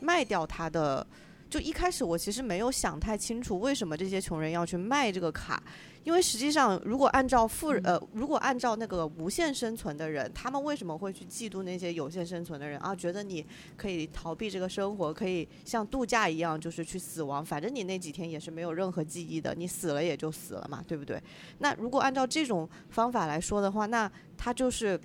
[0.00, 1.06] 卖掉他的？
[1.48, 5.62] 就一开始我其实没有想太清楚，为什么这些穷人要去卖这个卡。
[6.04, 12.94] 因为实际上，如果按照富人呃，如果按照那个无限生存的人，他们为什么会去嫉妒那些有限生存的人啊？
[12.94, 13.44] 觉得你
[13.76, 21.22] 可以逃避这个生活，可以像度假一样，就是去死亡，反正你那几天也是没有任何记忆的，你死了也就死了嘛，对不对？
[21.58, 24.98] 那如果按照这种方法来说的话，那他就是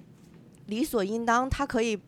[0.67, 1.99] 理所应当，他可以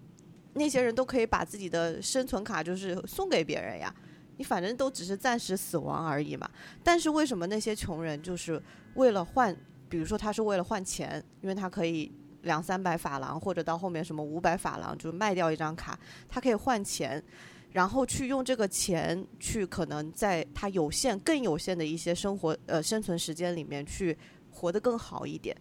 [0.53, 3.93] 那些人都可以把自己的生存卡就是送给别人呀。
[4.37, 6.49] 你反正都只是暂时死亡而已嘛，
[6.83, 8.61] 但是为什么那些穷人就是
[8.95, 9.55] 为了换，
[9.87, 17.23] 比如说他是为了换钱，因为他可以两三百法郎或者到后面什么五百法郎就卖掉一张卡，他可以换钱，
[17.71, 24.17] 然后去用这个钱去可能在他有限更有限的一些生活呃生存时间里面去
[24.51, 25.55] 活得更好一点。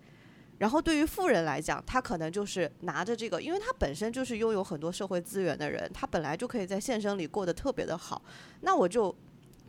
[0.59, 8.23] 然后对于富人来讲，他可能就是拿着这个，因为他本身就是拥有很多社会资源的人，他本来就可以在现实里过得特别的好。
[8.61, 9.15] 那我就，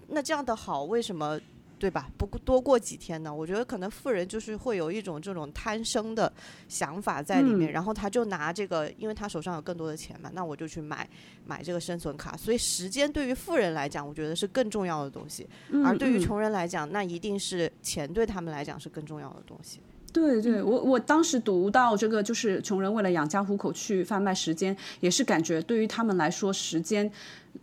[0.08, 1.40] 那这样的好，为什么
[1.78, 2.10] 对吧？
[2.18, 3.34] 不多过几天呢？
[3.34, 6.32] 我觉得可能富人就是会有一种这种贪生的
[6.70, 11.08] 想法在里面，然后他就拿这个，因为他手上有更多的钱嘛，那我就去买
[11.46, 12.38] 买这个生存卡。
[12.38, 15.50] 所以时间对于富人来讲，我觉得是更重要的东西，
[15.84, 19.82] 而对于穷人来讲，那一定是钱对他们来讲是更重要的东西。
[20.16, 27.12] 对对，我我当时读到这个，就是穷人为了养家糊口去贩卖时间，也是感觉对于他们来说，时间。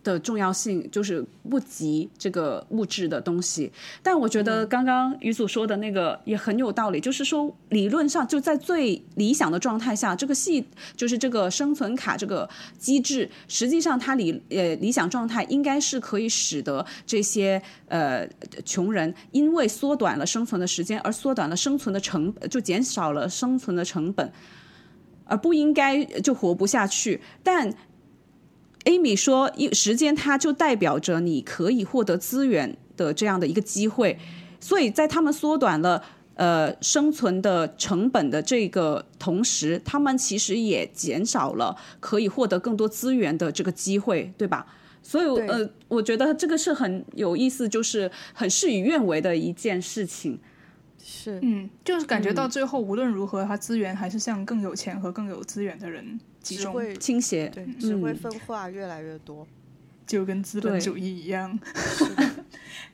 [0.02, 3.70] 的重要性就是不及这个物质的东西，
[4.02, 10.64] 但我觉得刚刚于祖说的那个也很有道理，就是说理论上就在最理想的状态下，这个系
[10.96, 18.28] 就是这个生存卡这个机制，实际上它理呃理想状态应该是可以使得这些呃
[18.64, 24.32] 穷人因为缩短了生存的时间而缩短了生存的成就减少了生存的成本，
[25.24, 27.72] 而不应该就活不下去，但。
[28.84, 34.18] Amy 说：“一时间，它就代表着你可以获得资源的这样的一个机会，
[34.60, 36.02] 所以在他们缩短了
[36.34, 44.66] 呃生存的成本的这个同时，他们其实也减少了可以获得更多资源的这个机会，对吧？
[45.04, 50.38] 所以呃，我觉得这个是很有意思，就是很事与愿违的一件事情。
[51.04, 59.46] 是，嗯，就是感觉到最后无论如何，他资源还是向更有钱和更有资源的人集中，倾斜，对，只会分化越来越多，
[60.06, 61.58] 就跟资本主义一样。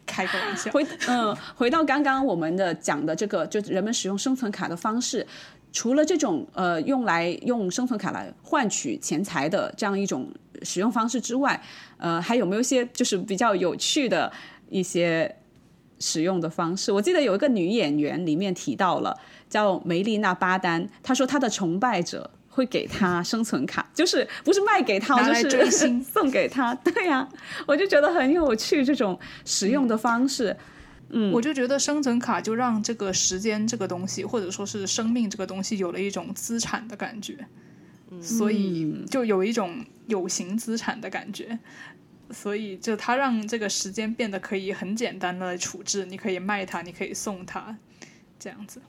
[0.07, 0.71] 开个玩笑。
[0.71, 5.27] 回嗯，回到刚刚我们的讲的这个，就人们使用生存卡的方式，
[5.73, 10.31] 除了这种呃用来用生存卡来换取钱财的这样一种
[10.63, 11.61] 使用方式之外，
[11.97, 14.31] 呃，还有没有一些就是比较有趣的
[14.69, 15.35] 一些？
[16.01, 19.19] 使用的方式，我记得有一个女演员里面提到了，
[19.51, 26.75] 叫梅丽娜巴丹，她说她的崇拜者会给他生存卡，就是不是卖给他，就是 送给他。
[26.85, 27.29] 对呀，
[27.67, 30.57] 我就觉得很有趣这种使用的方式。
[31.11, 37.39] 嗯，我就觉得生存卡就让这个时间这个东西，或者说是生命这个东西，有了一种资产的感觉，
[38.21, 41.59] 所以就有一种有形资产的感觉。
[42.31, 47.75] 所以，就它让这个时间变得可以很简单的处置，你可以卖它，你可以送它，
[48.39, 48.83] 这样子。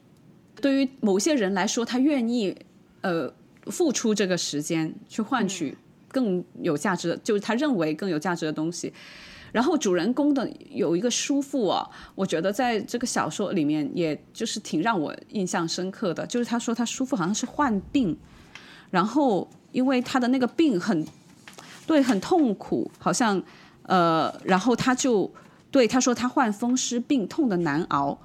[0.60, 2.54] 对于某些人来说，他愿意
[3.00, 3.34] 呃
[3.70, 5.78] 付出这个时间去换取
[6.10, 8.94] 更有价值的，就是他认为更有价值的东西。
[9.52, 18.18] 然后主人公的有一个叔父啊，我觉得在这个小说里面，也就是挺让我印象深刻的，就是他说他叔父好像是患病，
[18.90, 21.06] 然后因为他的那个病很。
[21.88, 23.42] 对，很痛苦，好像，
[23.82, 25.34] 呃，然后他就
[25.72, 28.16] 对他说他患风湿病，痛的难熬，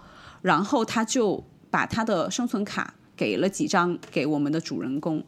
[0.42, 5.24] 然后他就把他的生存卡给了几张给我们的主人公。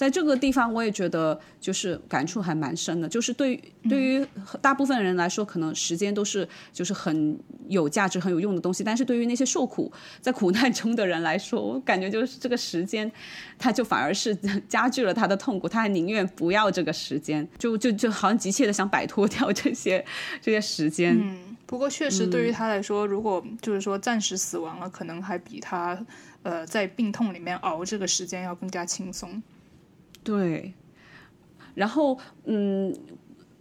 [0.00, 3.06] 在这个地方，我也觉得就是感触还蛮深的。
[3.06, 4.26] 就是对对于
[4.62, 7.38] 大部分人来说，可能时间都是就是很
[7.68, 8.82] 有价值、很有用的东西。
[8.82, 9.92] 但是对于那些受苦
[10.22, 13.12] 在苦难中的人来说，我感觉就是这个时间，
[13.58, 14.34] 他就反而是
[14.70, 15.68] 加剧了他的痛苦。
[15.68, 20.02] 他还宁愿不要这个时间，就就就好像急切的想摆脱掉这些
[20.40, 21.14] 这些时间。
[21.20, 26.02] 嗯，不过确实对于他来说，如果就是说暂时死亡了，可能还比他
[26.42, 29.42] 呃在病痛里面熬这个时间要更加轻松。
[30.22, 30.72] 对，
[31.74, 32.94] 然后嗯，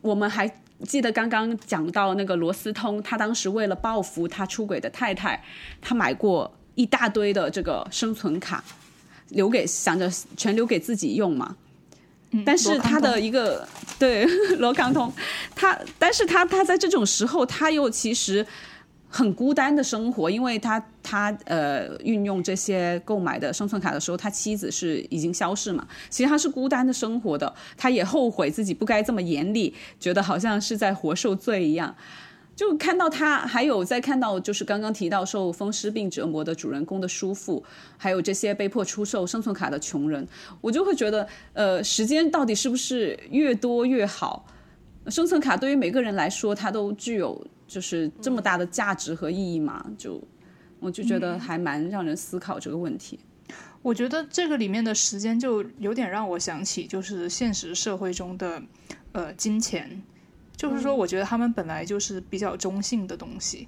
[0.01, 0.47] 我们还
[0.83, 5.43] 记得刚刚讲到那个罗斯通，他当时为了报复他出轨的太太，
[5.81, 8.63] 他买过一大堆的这个生存卡，
[9.29, 11.55] 留给想着全留给自己用嘛。
[12.45, 14.25] 但是他的一个对
[14.57, 15.11] 罗康通，
[15.55, 18.45] 他但是他他在这种时候，他又其实。
[19.11, 25.87] 很孤单的生活，因为他他呃运用这些购买的生存卡的时候，他妻子是已经消逝嘛。
[26.11, 31.95] 其实他是孤单的生活的，他也后悔自己不该这么严厉，觉得好像是在活受罪一样。
[32.55, 37.63] 就看到他，还有在看到就是刚刚提到受风湿病折磨的主人公的叔父，
[37.97, 40.27] 还有这些被迫出售生存卡的穷人，
[40.61, 44.45] 我就会觉得，呃，时间到底是不是越多越好？
[45.07, 47.43] 生存卡对于每个人来说，它都具有。
[47.69, 49.85] 就是这么大的价值和意义嘛？
[49.97, 50.21] 就
[50.79, 53.19] 我就觉得还蛮让人思考这个问题。
[53.81, 58.61] 我觉得这个里面的时间就有点让我想起，就是现实社会中的
[59.11, 60.01] 呃金钱，
[60.57, 63.67] 就是说，我觉得他们本来就是比较中性的东西。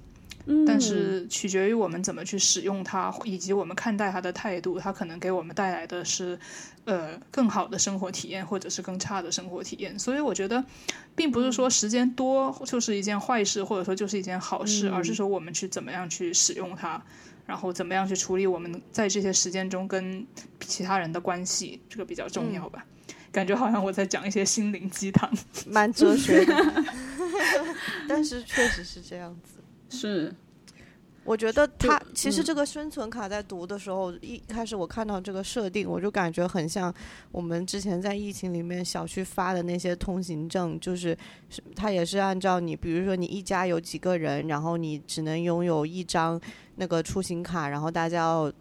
[0.66, 6.38] 但是取决于我们怎么去使用它，以及我们看待它的态度，它可能给我们带来的是，
[6.84, 9.96] 呃，更好的生活体验，或者是更差的生活体验。
[9.98, 10.64] 所以我觉得，
[11.14, 17.00] 并不是说时间多就是一件坏事，或者说就是一件好事，而是说我们去怎么样去使用它，
[17.46, 20.26] 然后怎么样去处理我们在这些时间中跟
[20.60, 22.84] 其他人的关系，这个比较重要吧。
[23.30, 25.30] 感觉好像我在讲一些心灵鸡汤，
[25.66, 26.84] 蛮哲学的，
[28.08, 29.61] 但是确实是这样子。
[29.92, 30.34] 是，
[31.24, 36.92] 我觉得他其实这个生存卡在读的时候，一开始我看到这个设定，我就感觉很像
[37.30, 41.16] 我们之前在疫情里面小区发的那些通行证，就是
[41.76, 46.40] 他也是按照你，比如说你一家有几个人，然后你只能拥有一张
[46.76, 48.52] 那个出行卡，然后大家要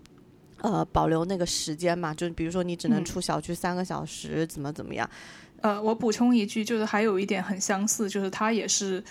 [0.57, 5.09] 呃保留那个时间嘛，就比如说你只能出小区三个小时，怎么怎么样。
[5.61, 9.03] 呃，我补充一句，就是还有一点很相似，就是他也是。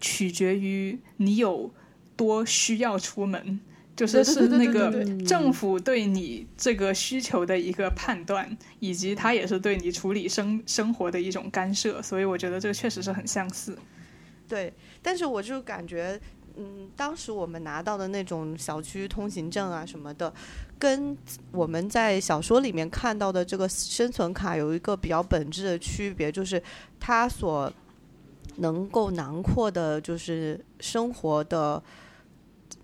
[0.00, 1.70] 取决于你有
[2.16, 3.60] 多需要出门，
[3.94, 13.76] 就是是那个政府对你这个需求的一个判断，以及它也是对你处理生生活的一种干涉，所以我觉得这个确实是很相似。
[14.48, 14.72] 对，
[15.02, 16.18] 但是我就感觉，
[16.56, 20.32] 嗯，当时我们拿到的那种小区通行证啊什么的，
[20.78, 21.16] 跟
[21.52, 26.62] 我们在小说里面看到的这个生存卡有一个比较本质的区别，就是
[26.98, 27.72] 它所。
[28.60, 31.82] 能够囊括的，就是生活的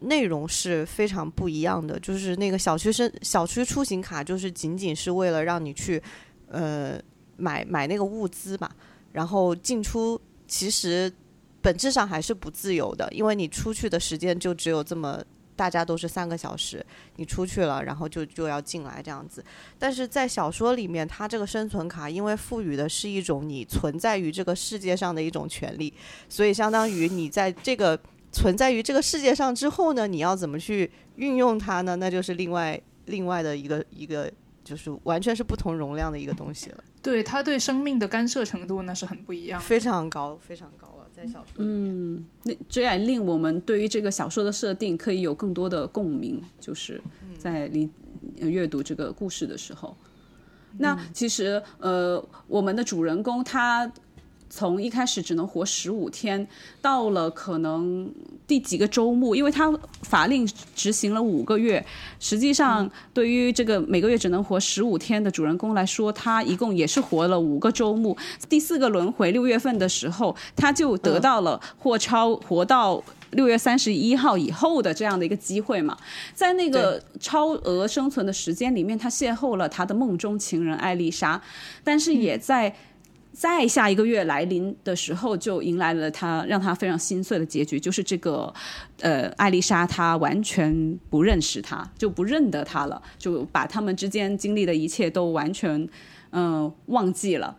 [0.01, 1.99] 内容是非常不一样的。
[2.01, 6.03] 就是那个小区生小区出行卡，就是仅仅是为了让你去
[6.49, 7.01] 呃
[7.37, 8.71] 买买那个物资吧。
[9.13, 11.11] 然后进出其实
[11.63, 15.23] 本质上还是不自由的，因为你出去的时间就只有这么
[15.57, 16.85] 大家都是三个小时，
[17.17, 19.45] 你出去了，然后就就要进来这样子。
[19.79, 25.93] 但是在小说里面，它这个生存卡因为赋予的是一种你存在于这个世界上的一种权利，
[26.29, 27.99] 所以相当于你在这个
[28.31, 31.97] 存在于这个世界上之后呢，你要怎么去运用它呢？
[31.97, 34.31] 那就是另外另外的一个一个，
[34.63, 36.85] 就是完全是不同容量的一个东西了。
[37.01, 40.86] 对它对生命的干涉程度那是很不一样，非常高，非常高了，
[41.17, 41.55] 在小说。
[41.57, 47.01] 嗯，那这也令我们对于这个小说的设定可以有更多的共鸣，就是
[47.39, 47.89] 在理
[48.37, 49.97] 阅读这个故事的时候。
[50.79, 53.91] 那其实呃，我们的主人公他。
[54.49, 56.47] 从一开始只能活十五天，
[56.81, 58.11] 到了可能
[58.47, 59.71] 第几个周末，因为他
[60.03, 61.85] 法令执行了五个月，
[62.21, 68.17] 实际上对于这个每个月只能活十五天的主人公来说，他一共也是活了五个周末。
[68.49, 75.97] 第四个轮回六月份的时候，他就得到了或超活到六月三十一号以后的这样的一个机会嘛。
[76.33, 81.43] 在那个超额生存的时间里面，他邂逅了他的梦中情人艾丽莎，
[81.83, 82.75] 但是也在。
[83.39, 88.51] 在下一个月来临的时候，就迎来了他让他非常心碎的结局，就是这个，
[89.01, 95.87] 呃，艾丽莎她完全不认识他，就不认得他了，就把他们之间经历的一切都完全，
[96.33, 97.55] 嗯，忘记了。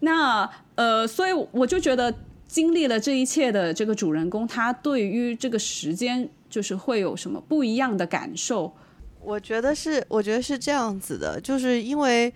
[0.00, 2.12] 那呃，所以我就觉得
[2.48, 8.74] 经历了这一切的这个主人公，他对于这个时间就是会有什么不一样的感受？
[9.22, 12.34] 我觉得是，我觉得是这样子的，就是因为，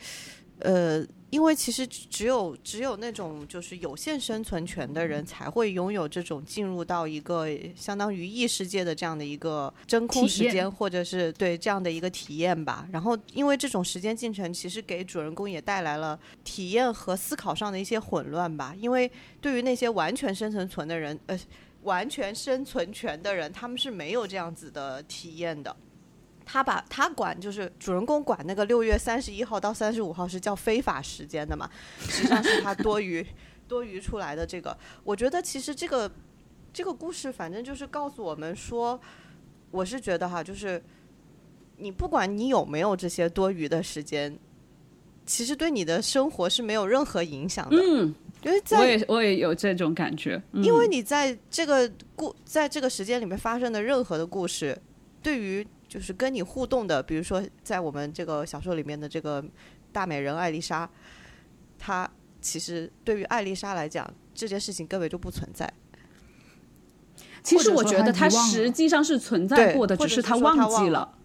[0.61, 1.05] 呃。
[1.35, 12.87] 因为其实只有只有那种就是有限生存权的人才会拥有这种进入到一个相当于异世界的这样的一个真空时间，或者是对这样的一个体验吧。
[12.93, 18.72] 然后因为这种时间进程，其实给主人公也带来了体验和思考上的一些混乱吧。
[18.78, 19.11] 因为
[19.41, 21.37] 对于那些完全生存存的人，呃，
[21.82, 25.74] 完全生存权的人，他们是没有这样子的体验的。
[26.45, 31.68] 他把他管就是主人公管那个六月三十一号到三十五号是叫非法时间的嘛，
[31.99, 33.26] 实际上是他多余
[33.66, 34.76] 多余出来的这个。
[35.03, 36.11] 我觉得其实这个
[36.72, 39.01] 这个故事反正就是告诉我们说，
[39.70, 40.82] 我是觉得哈，就是
[41.78, 44.38] 你不管你有没有这些多余的时间，
[45.24, 47.76] 其实对你的生活是没有任何影响的。
[47.76, 54.78] 嗯，因为我也我也有这种感觉，因为你在这个故在这个时间里面发生的任何的故事，
[55.22, 59.42] 对于就是跟你互动的，比如说在我们这个小说里面的这个
[59.92, 60.90] 大美人艾丽莎，
[61.78, 65.72] 她其实对于艾丽莎来讲，这件事情根本就不存在。
[67.45, 71.16] 其实我觉得她实际上是存在过的，只是她忘记了。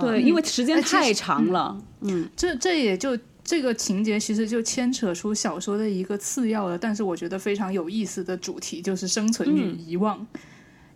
[0.00, 1.76] 对，因为时间太长了。
[2.02, 10.24] 嗯，这这也就这个情节其实就牵扯出小说的一个次要的，但是我觉得非常有意思的主题，就是生存与遗忘。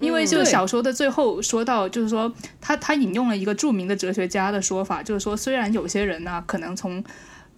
[0.00, 7.04] 因为这个小说的最后说到，就是说他他引用了一个著名的哲学家的说法，就是说虽然有些人呢可能从。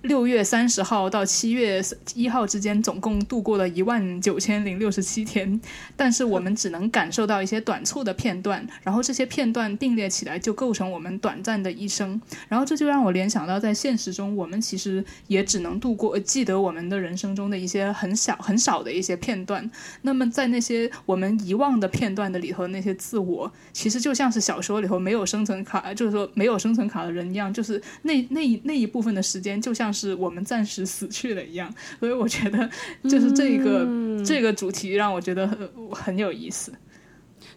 [0.03, 1.81] 六月三十号到七月
[2.15, 5.61] 一号之间，总共度过了一万九千零六十七天，
[5.97, 19.71] 但是我们只能感受到一些短促的片段，然后这些片段并列起来就构成我们短暂的一生，然后这就让我联想到，在现实中，我们其实也只能度过记得我们的人生中的一些很小很少的一些片段。
[20.03, 29.92] 那么在那些我们遗忘的片段的里头，那些自我，其实就像是小说里头没有生存卡，就是说没有生存卡的人一样，就是那那那一部分的时间，就像。
[29.93, 32.69] 是我们暂时死去了一样， 所以我觉得
[33.05, 33.87] 就是这个
[34.25, 36.73] 这个主题让我觉得很很有意思。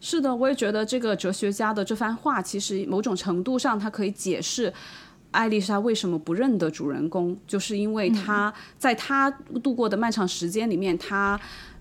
[0.01, 4.71] 是的，我也觉得这个哲学家的这番话，其实某种程度上，它可以解释
[5.31, 9.31] 艾丽莎为什么不认得主人公，就是因为他在他
[9.63, 11.39] 度过的漫长时间里面，他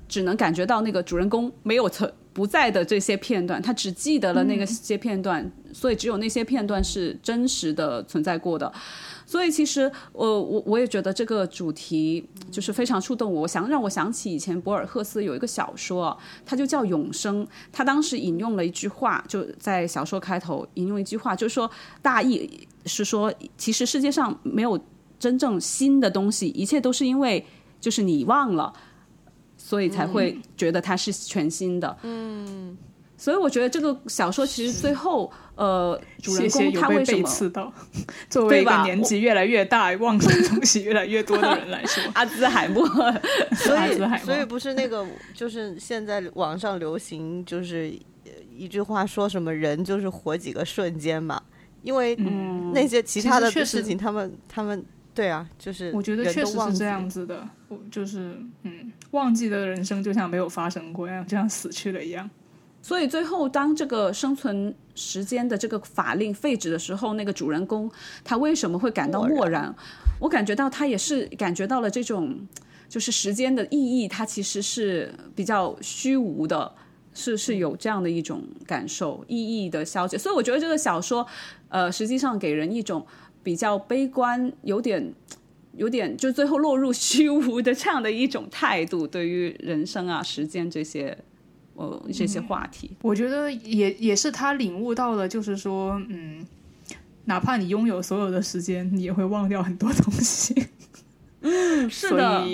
[0.08, 8.72] 只能感觉到那个主人公没有存不在的这些片段，他只记得了那个些片段，所以只有那些片段是真实的存在过的。
[9.34, 13.40] 所以其实，我我我也觉得这个主题就是非常触动我。
[13.40, 16.16] 我想让我想起以前博尔赫斯有一个小说，
[16.46, 17.44] 它就叫《永生》。
[17.72, 21.68] 他当时引用了一句话，就在小说开头引用一句话，就是说
[22.00, 22.48] 大意
[22.86, 24.78] 是说，其实世界上没有
[25.18, 27.44] 真正新的东西，一切都是因为
[27.80, 28.72] 就是你忘了，
[29.56, 31.98] 所以才会觉得它是全新的。
[32.04, 32.78] 嗯。
[33.24, 37.72] 所以我觉得这个小说其实最后，呃，主人公他为什么？
[38.28, 42.86] 作为一个年纪越来越大、忘记东西越来越多的人来说， 阿兹海默，
[43.56, 47.98] 所以所以不是那个，就是现在网上流行就是
[48.54, 51.40] 一句话说什么人就是活几个瞬间嘛？
[51.80, 52.14] 因为
[52.74, 57.42] 那些其他的事情，他们他们对啊，就是我觉得确实是这样子的，
[57.90, 62.28] 就是嗯，忘记的人生就像没有发生过一样，就像死去了一样。
[62.84, 67.90] 所以最后当这个生存时间的这个法令废止的时候，那个主人公
[68.22, 69.74] 他为什么会感到漠然？
[70.20, 72.46] 我感觉到他也是感觉到了这种，
[72.86, 76.70] 就是时间的意义，它其实是比较虚无的，
[77.14, 80.18] 是是有这样的一种感受，意义的消解。
[80.18, 81.26] 所以我觉得这个小说，
[81.70, 83.06] 呃，实际上给人一种
[83.42, 85.14] 比较悲观，有点。
[85.76, 91.18] 有点就最后落入虚无的这样的一种态度，对于人生啊、时间这些，
[91.74, 96.46] 呃，这些话题，我觉得也也是他领悟到了，就是说，嗯，
[97.24, 100.68] 哪怕你拥有所有的时间，你也会忘掉很多东西。
[101.40, 102.46] 嗯， 是的。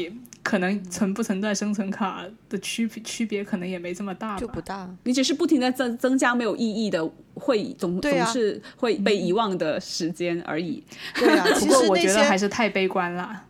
[0.42, 4.88] 可能存不存在生存卡的区区别，可能也没这么大，就不大。
[5.04, 10.82] 你只是不停的增增加没有意义的，会总总是会被遗忘的时间而已。
[11.14, 13.44] 对啊， 不过我觉得还是太悲观了。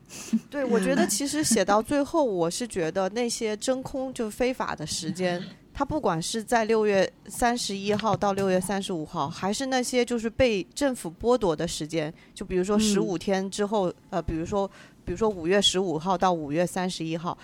[0.51, 5.41] 对，我觉得其实写到最后，我是觉得那些真空就非法的时间，
[5.81, 14.70] 它不管是在六月三十一号到六月三十五号，还是那些就是被政府剥夺的时间，就比如说十五天之后，呃，比如说。
[15.07, 17.37] 比如说五月十五号到五月三十一号，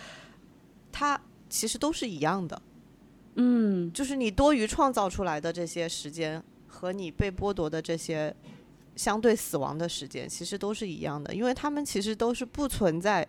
[0.92, 1.18] 它
[1.48, 2.60] 其实都是一样的，
[3.36, 8.32] 嗯，就是你多余创造出来的这些时间和你被剥夺的这些
[8.96, 13.26] 相对死亡的时间，其实都是一样的，因为他们其实都是不存在。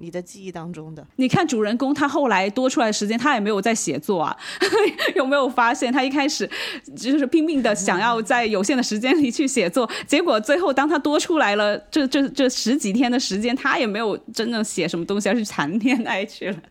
[0.00, 4.36] 你的记忆当中的，你看主人公他后来多出来的时间，他也没有在写作啊，
[5.16, 6.48] 有没有发现他一开始
[6.96, 16.62] 就是拼命的想要在有限的时间里去写作，结果最后当他多出来了这这这十几天的时间，他也没有真正写什么东西，而是谈恋爱去了。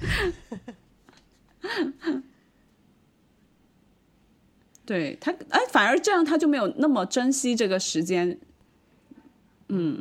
[4.86, 8.38] 对他，哎，反而这样他就没有那么珍惜这个时间，
[9.68, 10.00] 嗯。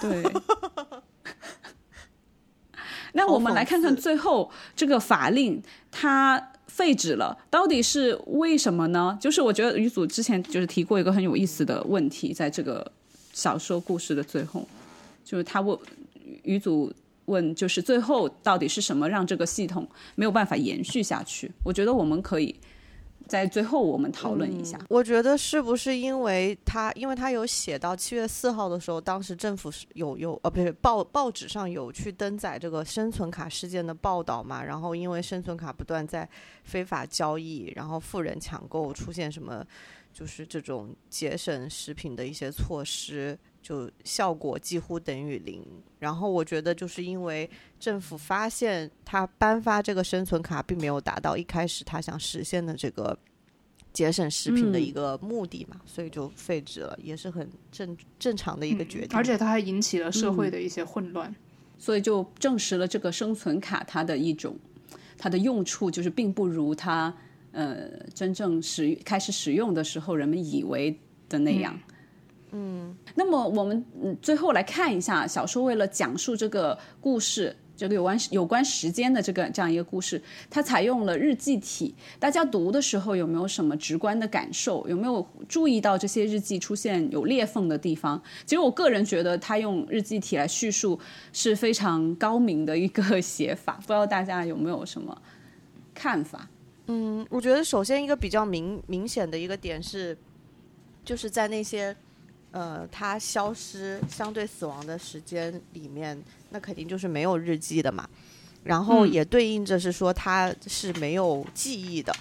[0.00, 0.22] 对，
[3.14, 9.18] 那我们来看看最后这个法令它废止了，到底是为什么呢？
[9.20, 12.90] 就是我觉得于祖之前就是提过一个很有意思的问题，在这个
[13.32, 14.66] 小说故事的最后，
[15.24, 15.78] 就是他问
[16.42, 16.92] 于祖
[17.26, 21.50] 问，就是最后到底是什么让这个系统没有办法延续下去？
[21.64, 22.54] 我觉得我们可以。
[23.30, 24.76] 在最后，我们讨论一下。
[24.88, 34.64] 我觉得是不是因为他，因为他有写到七月四号的时候，当时政府是有有呃，不是报报纸上有去登载这个生存卡事件的报道嘛？
[34.64, 36.28] 然后因为生存卡不断在
[36.64, 39.64] 非法交易，然后富人抢购，出现什么
[40.12, 43.38] 就是这种节省食品的一些措施。
[43.62, 45.62] 就效果几乎等于零，
[45.98, 47.48] 然后我觉得就是因为
[47.78, 53.16] 政府发现他颁发这个生存卡并没有达到一开始他想实现的这个
[53.92, 59.16] 节省食品的一个目的嘛，所以就废止了，也是很正正常的一个决定。
[59.16, 61.34] 而且它还引起了社会的一些混乱，
[61.78, 64.56] 所以就证实了这个生存卡它的一种
[65.18, 67.14] 它的用处就是并不如它
[67.52, 70.98] 呃真正使开始使用的时候人们以为
[71.28, 71.78] 的那样。
[72.52, 80.20] 嗯，那么我们嗯最后来看一下小说，为了讲述这个故事，这个有关有关时间的这个这样一个故事，
[80.50, 81.94] 它采用了日记体。
[82.18, 84.84] 大家读的时候有没有什么直观的感受？
[84.88, 88.20] 有没有注意到这些日记出现有裂缝的地方？
[88.44, 90.98] 其实我个人觉得，他用日记体来叙述
[91.32, 93.74] 是非常高明的一个写法。
[93.74, 95.16] 不知道大家有没有什么
[95.94, 96.48] 看法？
[96.88, 100.18] 嗯，我觉得首先一个比较明明显的一个点是，
[101.04, 101.96] 就是在那些。
[102.52, 106.20] 呃，他消失相对死亡的时间里面，
[106.50, 108.08] 那肯定就是没有日记的嘛。
[108.64, 112.14] 然后也对应着是说他是没有记忆的，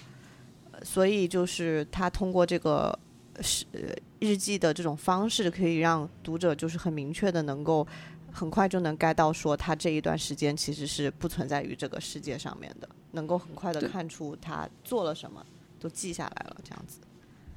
[0.84, 2.98] 所以就是他通过这个
[3.42, 3.66] 是
[4.20, 7.86] 日记的这种方式，可以让读者就是很明确的能够
[8.32, 15.46] 很快就能 get 到说他这一段时间其实是不存在于这个世界上面的，能够很快的看出他做了什么，
[15.78, 17.00] 都记下来了这样子。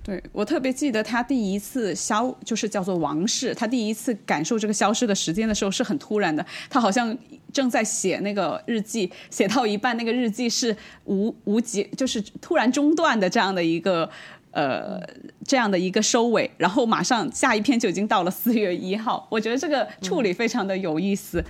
[0.05, 3.55] 对我特别记得他第一次消，就是叫做王氏。
[3.55, 6.45] 他第一次感受这个消失的时间的时候是很突然的。
[6.69, 7.17] 他好像
[7.53, 14.11] 正在写那个日记，写到一半，那个日记是无无结，就是突然中断的这样的一个
[14.51, 15.01] 呃
[15.47, 16.51] 这样的一个收尾。
[16.59, 19.29] 然后马上下一篇就已经到了四月一号。
[19.31, 21.45] 我觉得这个处理非常的有意思。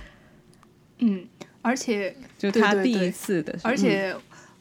[0.99, 1.25] 嗯，
[1.63, 4.15] 而且就他第一次的，而且。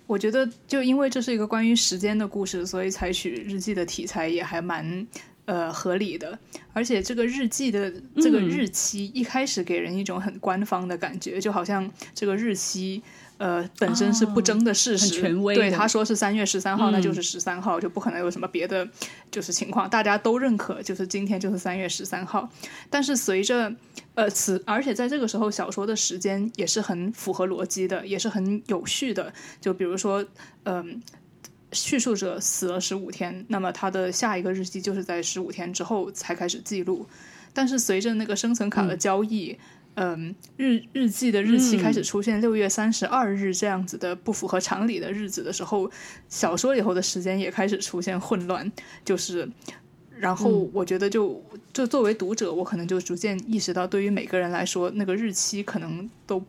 [0.07, 5.07] 我觉得，就因为这是一个关于时间的故事，所以采取日记的题材也还蛮
[5.45, 6.39] 呃合理的。
[6.73, 13.03] 而且这个日记的这个日期一开始给人一种很官方的感觉，就好像这个日期。
[13.43, 15.21] 呃，本身是不争的事实，
[15.53, 18.89] 对他说是三月十三号，那就是十三号，就不可能有什么别的，
[19.33, 22.49] 就是情况，大家都认可，就是今天就是三月十三号。
[22.89, 23.75] 但是随着
[24.15, 29.33] 呃此，而且在这个时候，小说的时间也是很符合逻辑的，也是很有序的。
[29.61, 30.25] 就比如说，
[30.63, 31.03] 嗯，
[31.73, 37.09] 叙述者死了十五天，那么他的下一个日记就是在十五天之后才开始记录。
[37.53, 39.51] 但是随着那个生存卡的交易。
[39.51, 39.59] 嗯，
[40.57, 45.91] 日日记的日期开始出现六月三十二日这样子的不符合常理的日子的时候，
[46.29, 48.71] 小说里头的时间也开始出现混乱。
[49.05, 49.49] 就是，
[50.19, 56.43] 然后我觉得就就作为读者，我可能就逐渐意识到，对于每个人来说，那个日期可能都。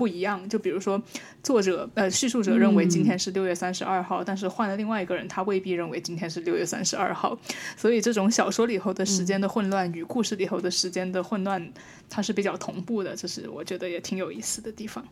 [0.00, 0.98] 不一样，就比如说，
[1.42, 7.38] 作者呃叙述者认为今天是六月三十二号，但是换了另外一个人，他未必认为今天是六月三十二号。
[7.76, 11.70] 所以这种小说里头的时间的混乱与故事里头的时间的混乱，
[12.08, 15.06] 它是比较同步的，这是我觉得也挺有意思的地方。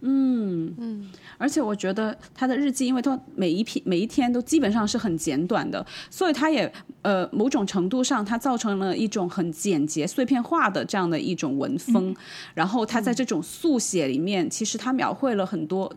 [0.00, 6.72] 嗯嗯，而且我觉得他的日记，因为他每一篇每一天都基本上是很简短的，所以他也
[7.02, 12.14] 呃某种程度上，他造成了一种很简洁、碎片化的这样的一种文风。
[12.54, 15.92] 然后他在这种速写里面，其实他描绘了很多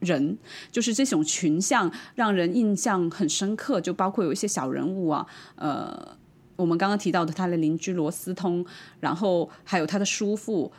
[0.00, 0.36] 人，
[0.70, 3.80] 就是这种群像，让人印象很深刻。
[3.80, 6.14] 就包括有一些小人物啊，呃，
[6.56, 8.62] 我们刚刚提到的他的邻居罗斯通，
[9.00, 10.70] 然后还有他的叔父。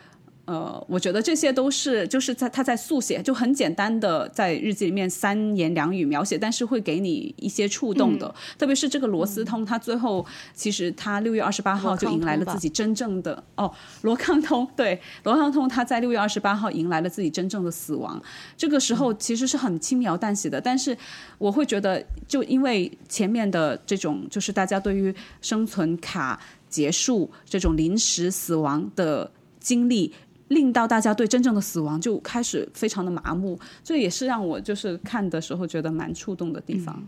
[0.47, 8.33] 呃，我觉得这些都是就是在他在速写，就很简单的在日记里面三言两语描写，但是会给你一些触动的。
[8.57, 13.69] 特别是这个罗斯通，他最后其实他六月二十八号就迎来了自己真正的哦，
[14.03, 18.21] 罗康通对罗康通，他在六月二十八号迎来了自己真正的死亡。
[18.55, 20.97] 这个时候其实是很轻描淡写的，但是
[21.37, 26.39] 我会觉得，就因为前面的这种就是大家对于生存卡
[26.69, 29.29] 结束这种临时死亡的
[29.59, 30.13] 经历。
[30.49, 37.07] 令到大家对真正的死亡就开始非常的麻木，这也是让我就是看的时候觉得蛮触动的地方。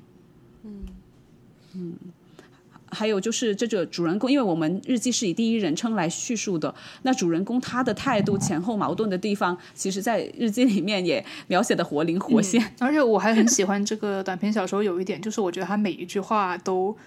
[0.63, 0.71] 嗯
[1.73, 1.93] 嗯，
[2.89, 6.73] 还有就是这个主人公，因为我们日记是以第一人称来叙述的，
[7.03, 12.73] 那主人公他的态度前后矛盾的地方，其实在日记里面也描写的活灵活现。
[12.79, 16.97] 而且我还很喜欢这个短篇小说，有一点就是我觉得他每一句话都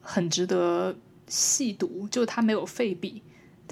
[0.00, 0.94] 很值得
[1.26, 3.22] 细读，就他没有废笔。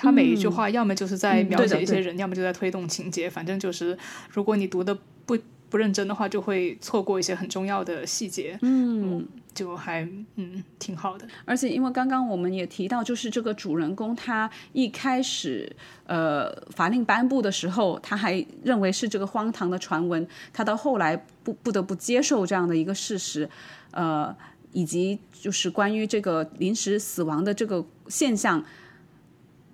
[0.00, 3.28] 他每一句话，要么就是在描写一些人，要么就在推动情节。
[3.28, 3.98] 反正就是，
[4.30, 4.96] 如果你读的
[5.26, 5.36] 不
[5.68, 8.56] 不认真的话，就会错过一些很重要的细节。
[8.62, 11.26] 嗯，就还嗯挺好的。
[11.44, 15.74] 而且，因为刚刚我们也提到，就是这个主人公他一开始
[16.06, 23.50] 呃法令颁布的时候，他还认为是这个荒唐的传闻，他到后来不不得不接受这样的一个事实，
[23.90, 24.32] 呃，
[24.70, 28.64] 以及就是关于这个临时死亡的这个现象。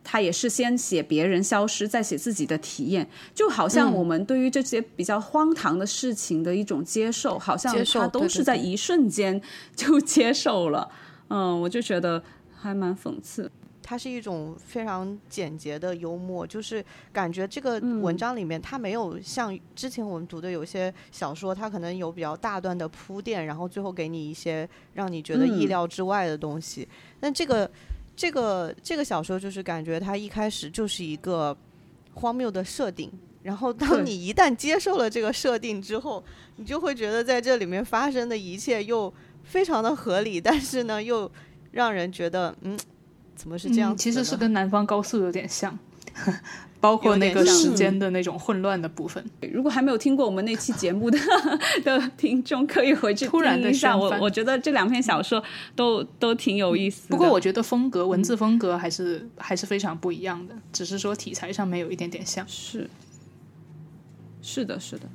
[0.05, 9.41] 他也是先写别人消失，再写自己的体验，就好像我们对于这些比较荒唐的事情的一种接受，好像他都是在一瞬间
[9.75, 10.89] 就接受了。
[11.29, 12.23] 嗯，我就觉得
[12.55, 13.51] 还蛮讽刺。
[13.83, 26.87] 它是一种非常简洁的幽默，就是感觉这个文章里面它没有像之前我们读的有些小说，它可能有比较大段的铺垫，然后最后给你一些让你觉得意料之外的东西。
[27.19, 27.71] 但这个。
[28.17, 31.57] 这个这个小说就是感觉它一开始就是一个
[32.15, 33.11] 荒谬的设定，
[33.43, 36.23] 然后当你一旦接受了这个设定之后，
[36.57, 39.13] 你就会觉得在这里面发生的一切又
[39.43, 41.31] 非常的合理，但是呢又
[41.73, 42.79] 让人觉得嗯，
[43.35, 43.97] 怎么是这样？
[43.97, 45.77] 其实是跟南方高速有点像。
[46.81, 49.25] 包括那个时间的那种混乱的部分。
[49.53, 51.19] 如果还没有听过我们那期节目的
[51.83, 53.97] 的听众，可以回去听一下。
[53.97, 55.43] 我我觉得这两篇小说
[55.75, 57.09] 都都挺有意思。
[57.09, 62.47] 不过我觉得风格、文字风格还是还是非常不一样的，只是说题材上面有一点点像。
[62.47, 62.89] 是，
[64.43, 65.09] 是的，是的。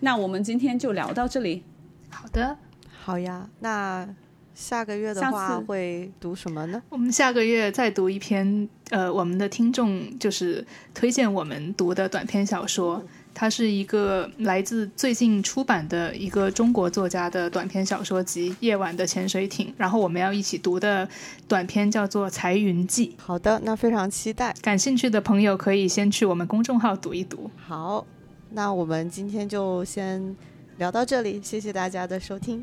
[0.00, 1.62] 那我们今天就聊到这里。
[2.08, 2.56] 好的，
[3.02, 3.48] 好呀。
[3.60, 4.08] 那。
[4.54, 6.82] 下个月的话会读什么呢？
[6.88, 21.08] 我们下个月再读一篇，呃，我们的听众就是推荐我们读的短篇小说，它是一个来自最近出版的一个中国作家的短篇小说集《夜晚的潜水艇》，然后我们要一起读的
[21.48, 23.16] 短篇叫做《彩云记》。
[23.22, 27.50] 好的，那非常期待，感兴趣的朋友可以先去我们公众号读一读。
[27.56, 28.06] 好，
[28.50, 30.36] 那我们今天就先
[30.76, 32.62] 聊到这里，谢谢大家的收听。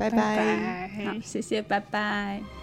[0.00, 2.59] 拜拜，好，谢谢，拜拜。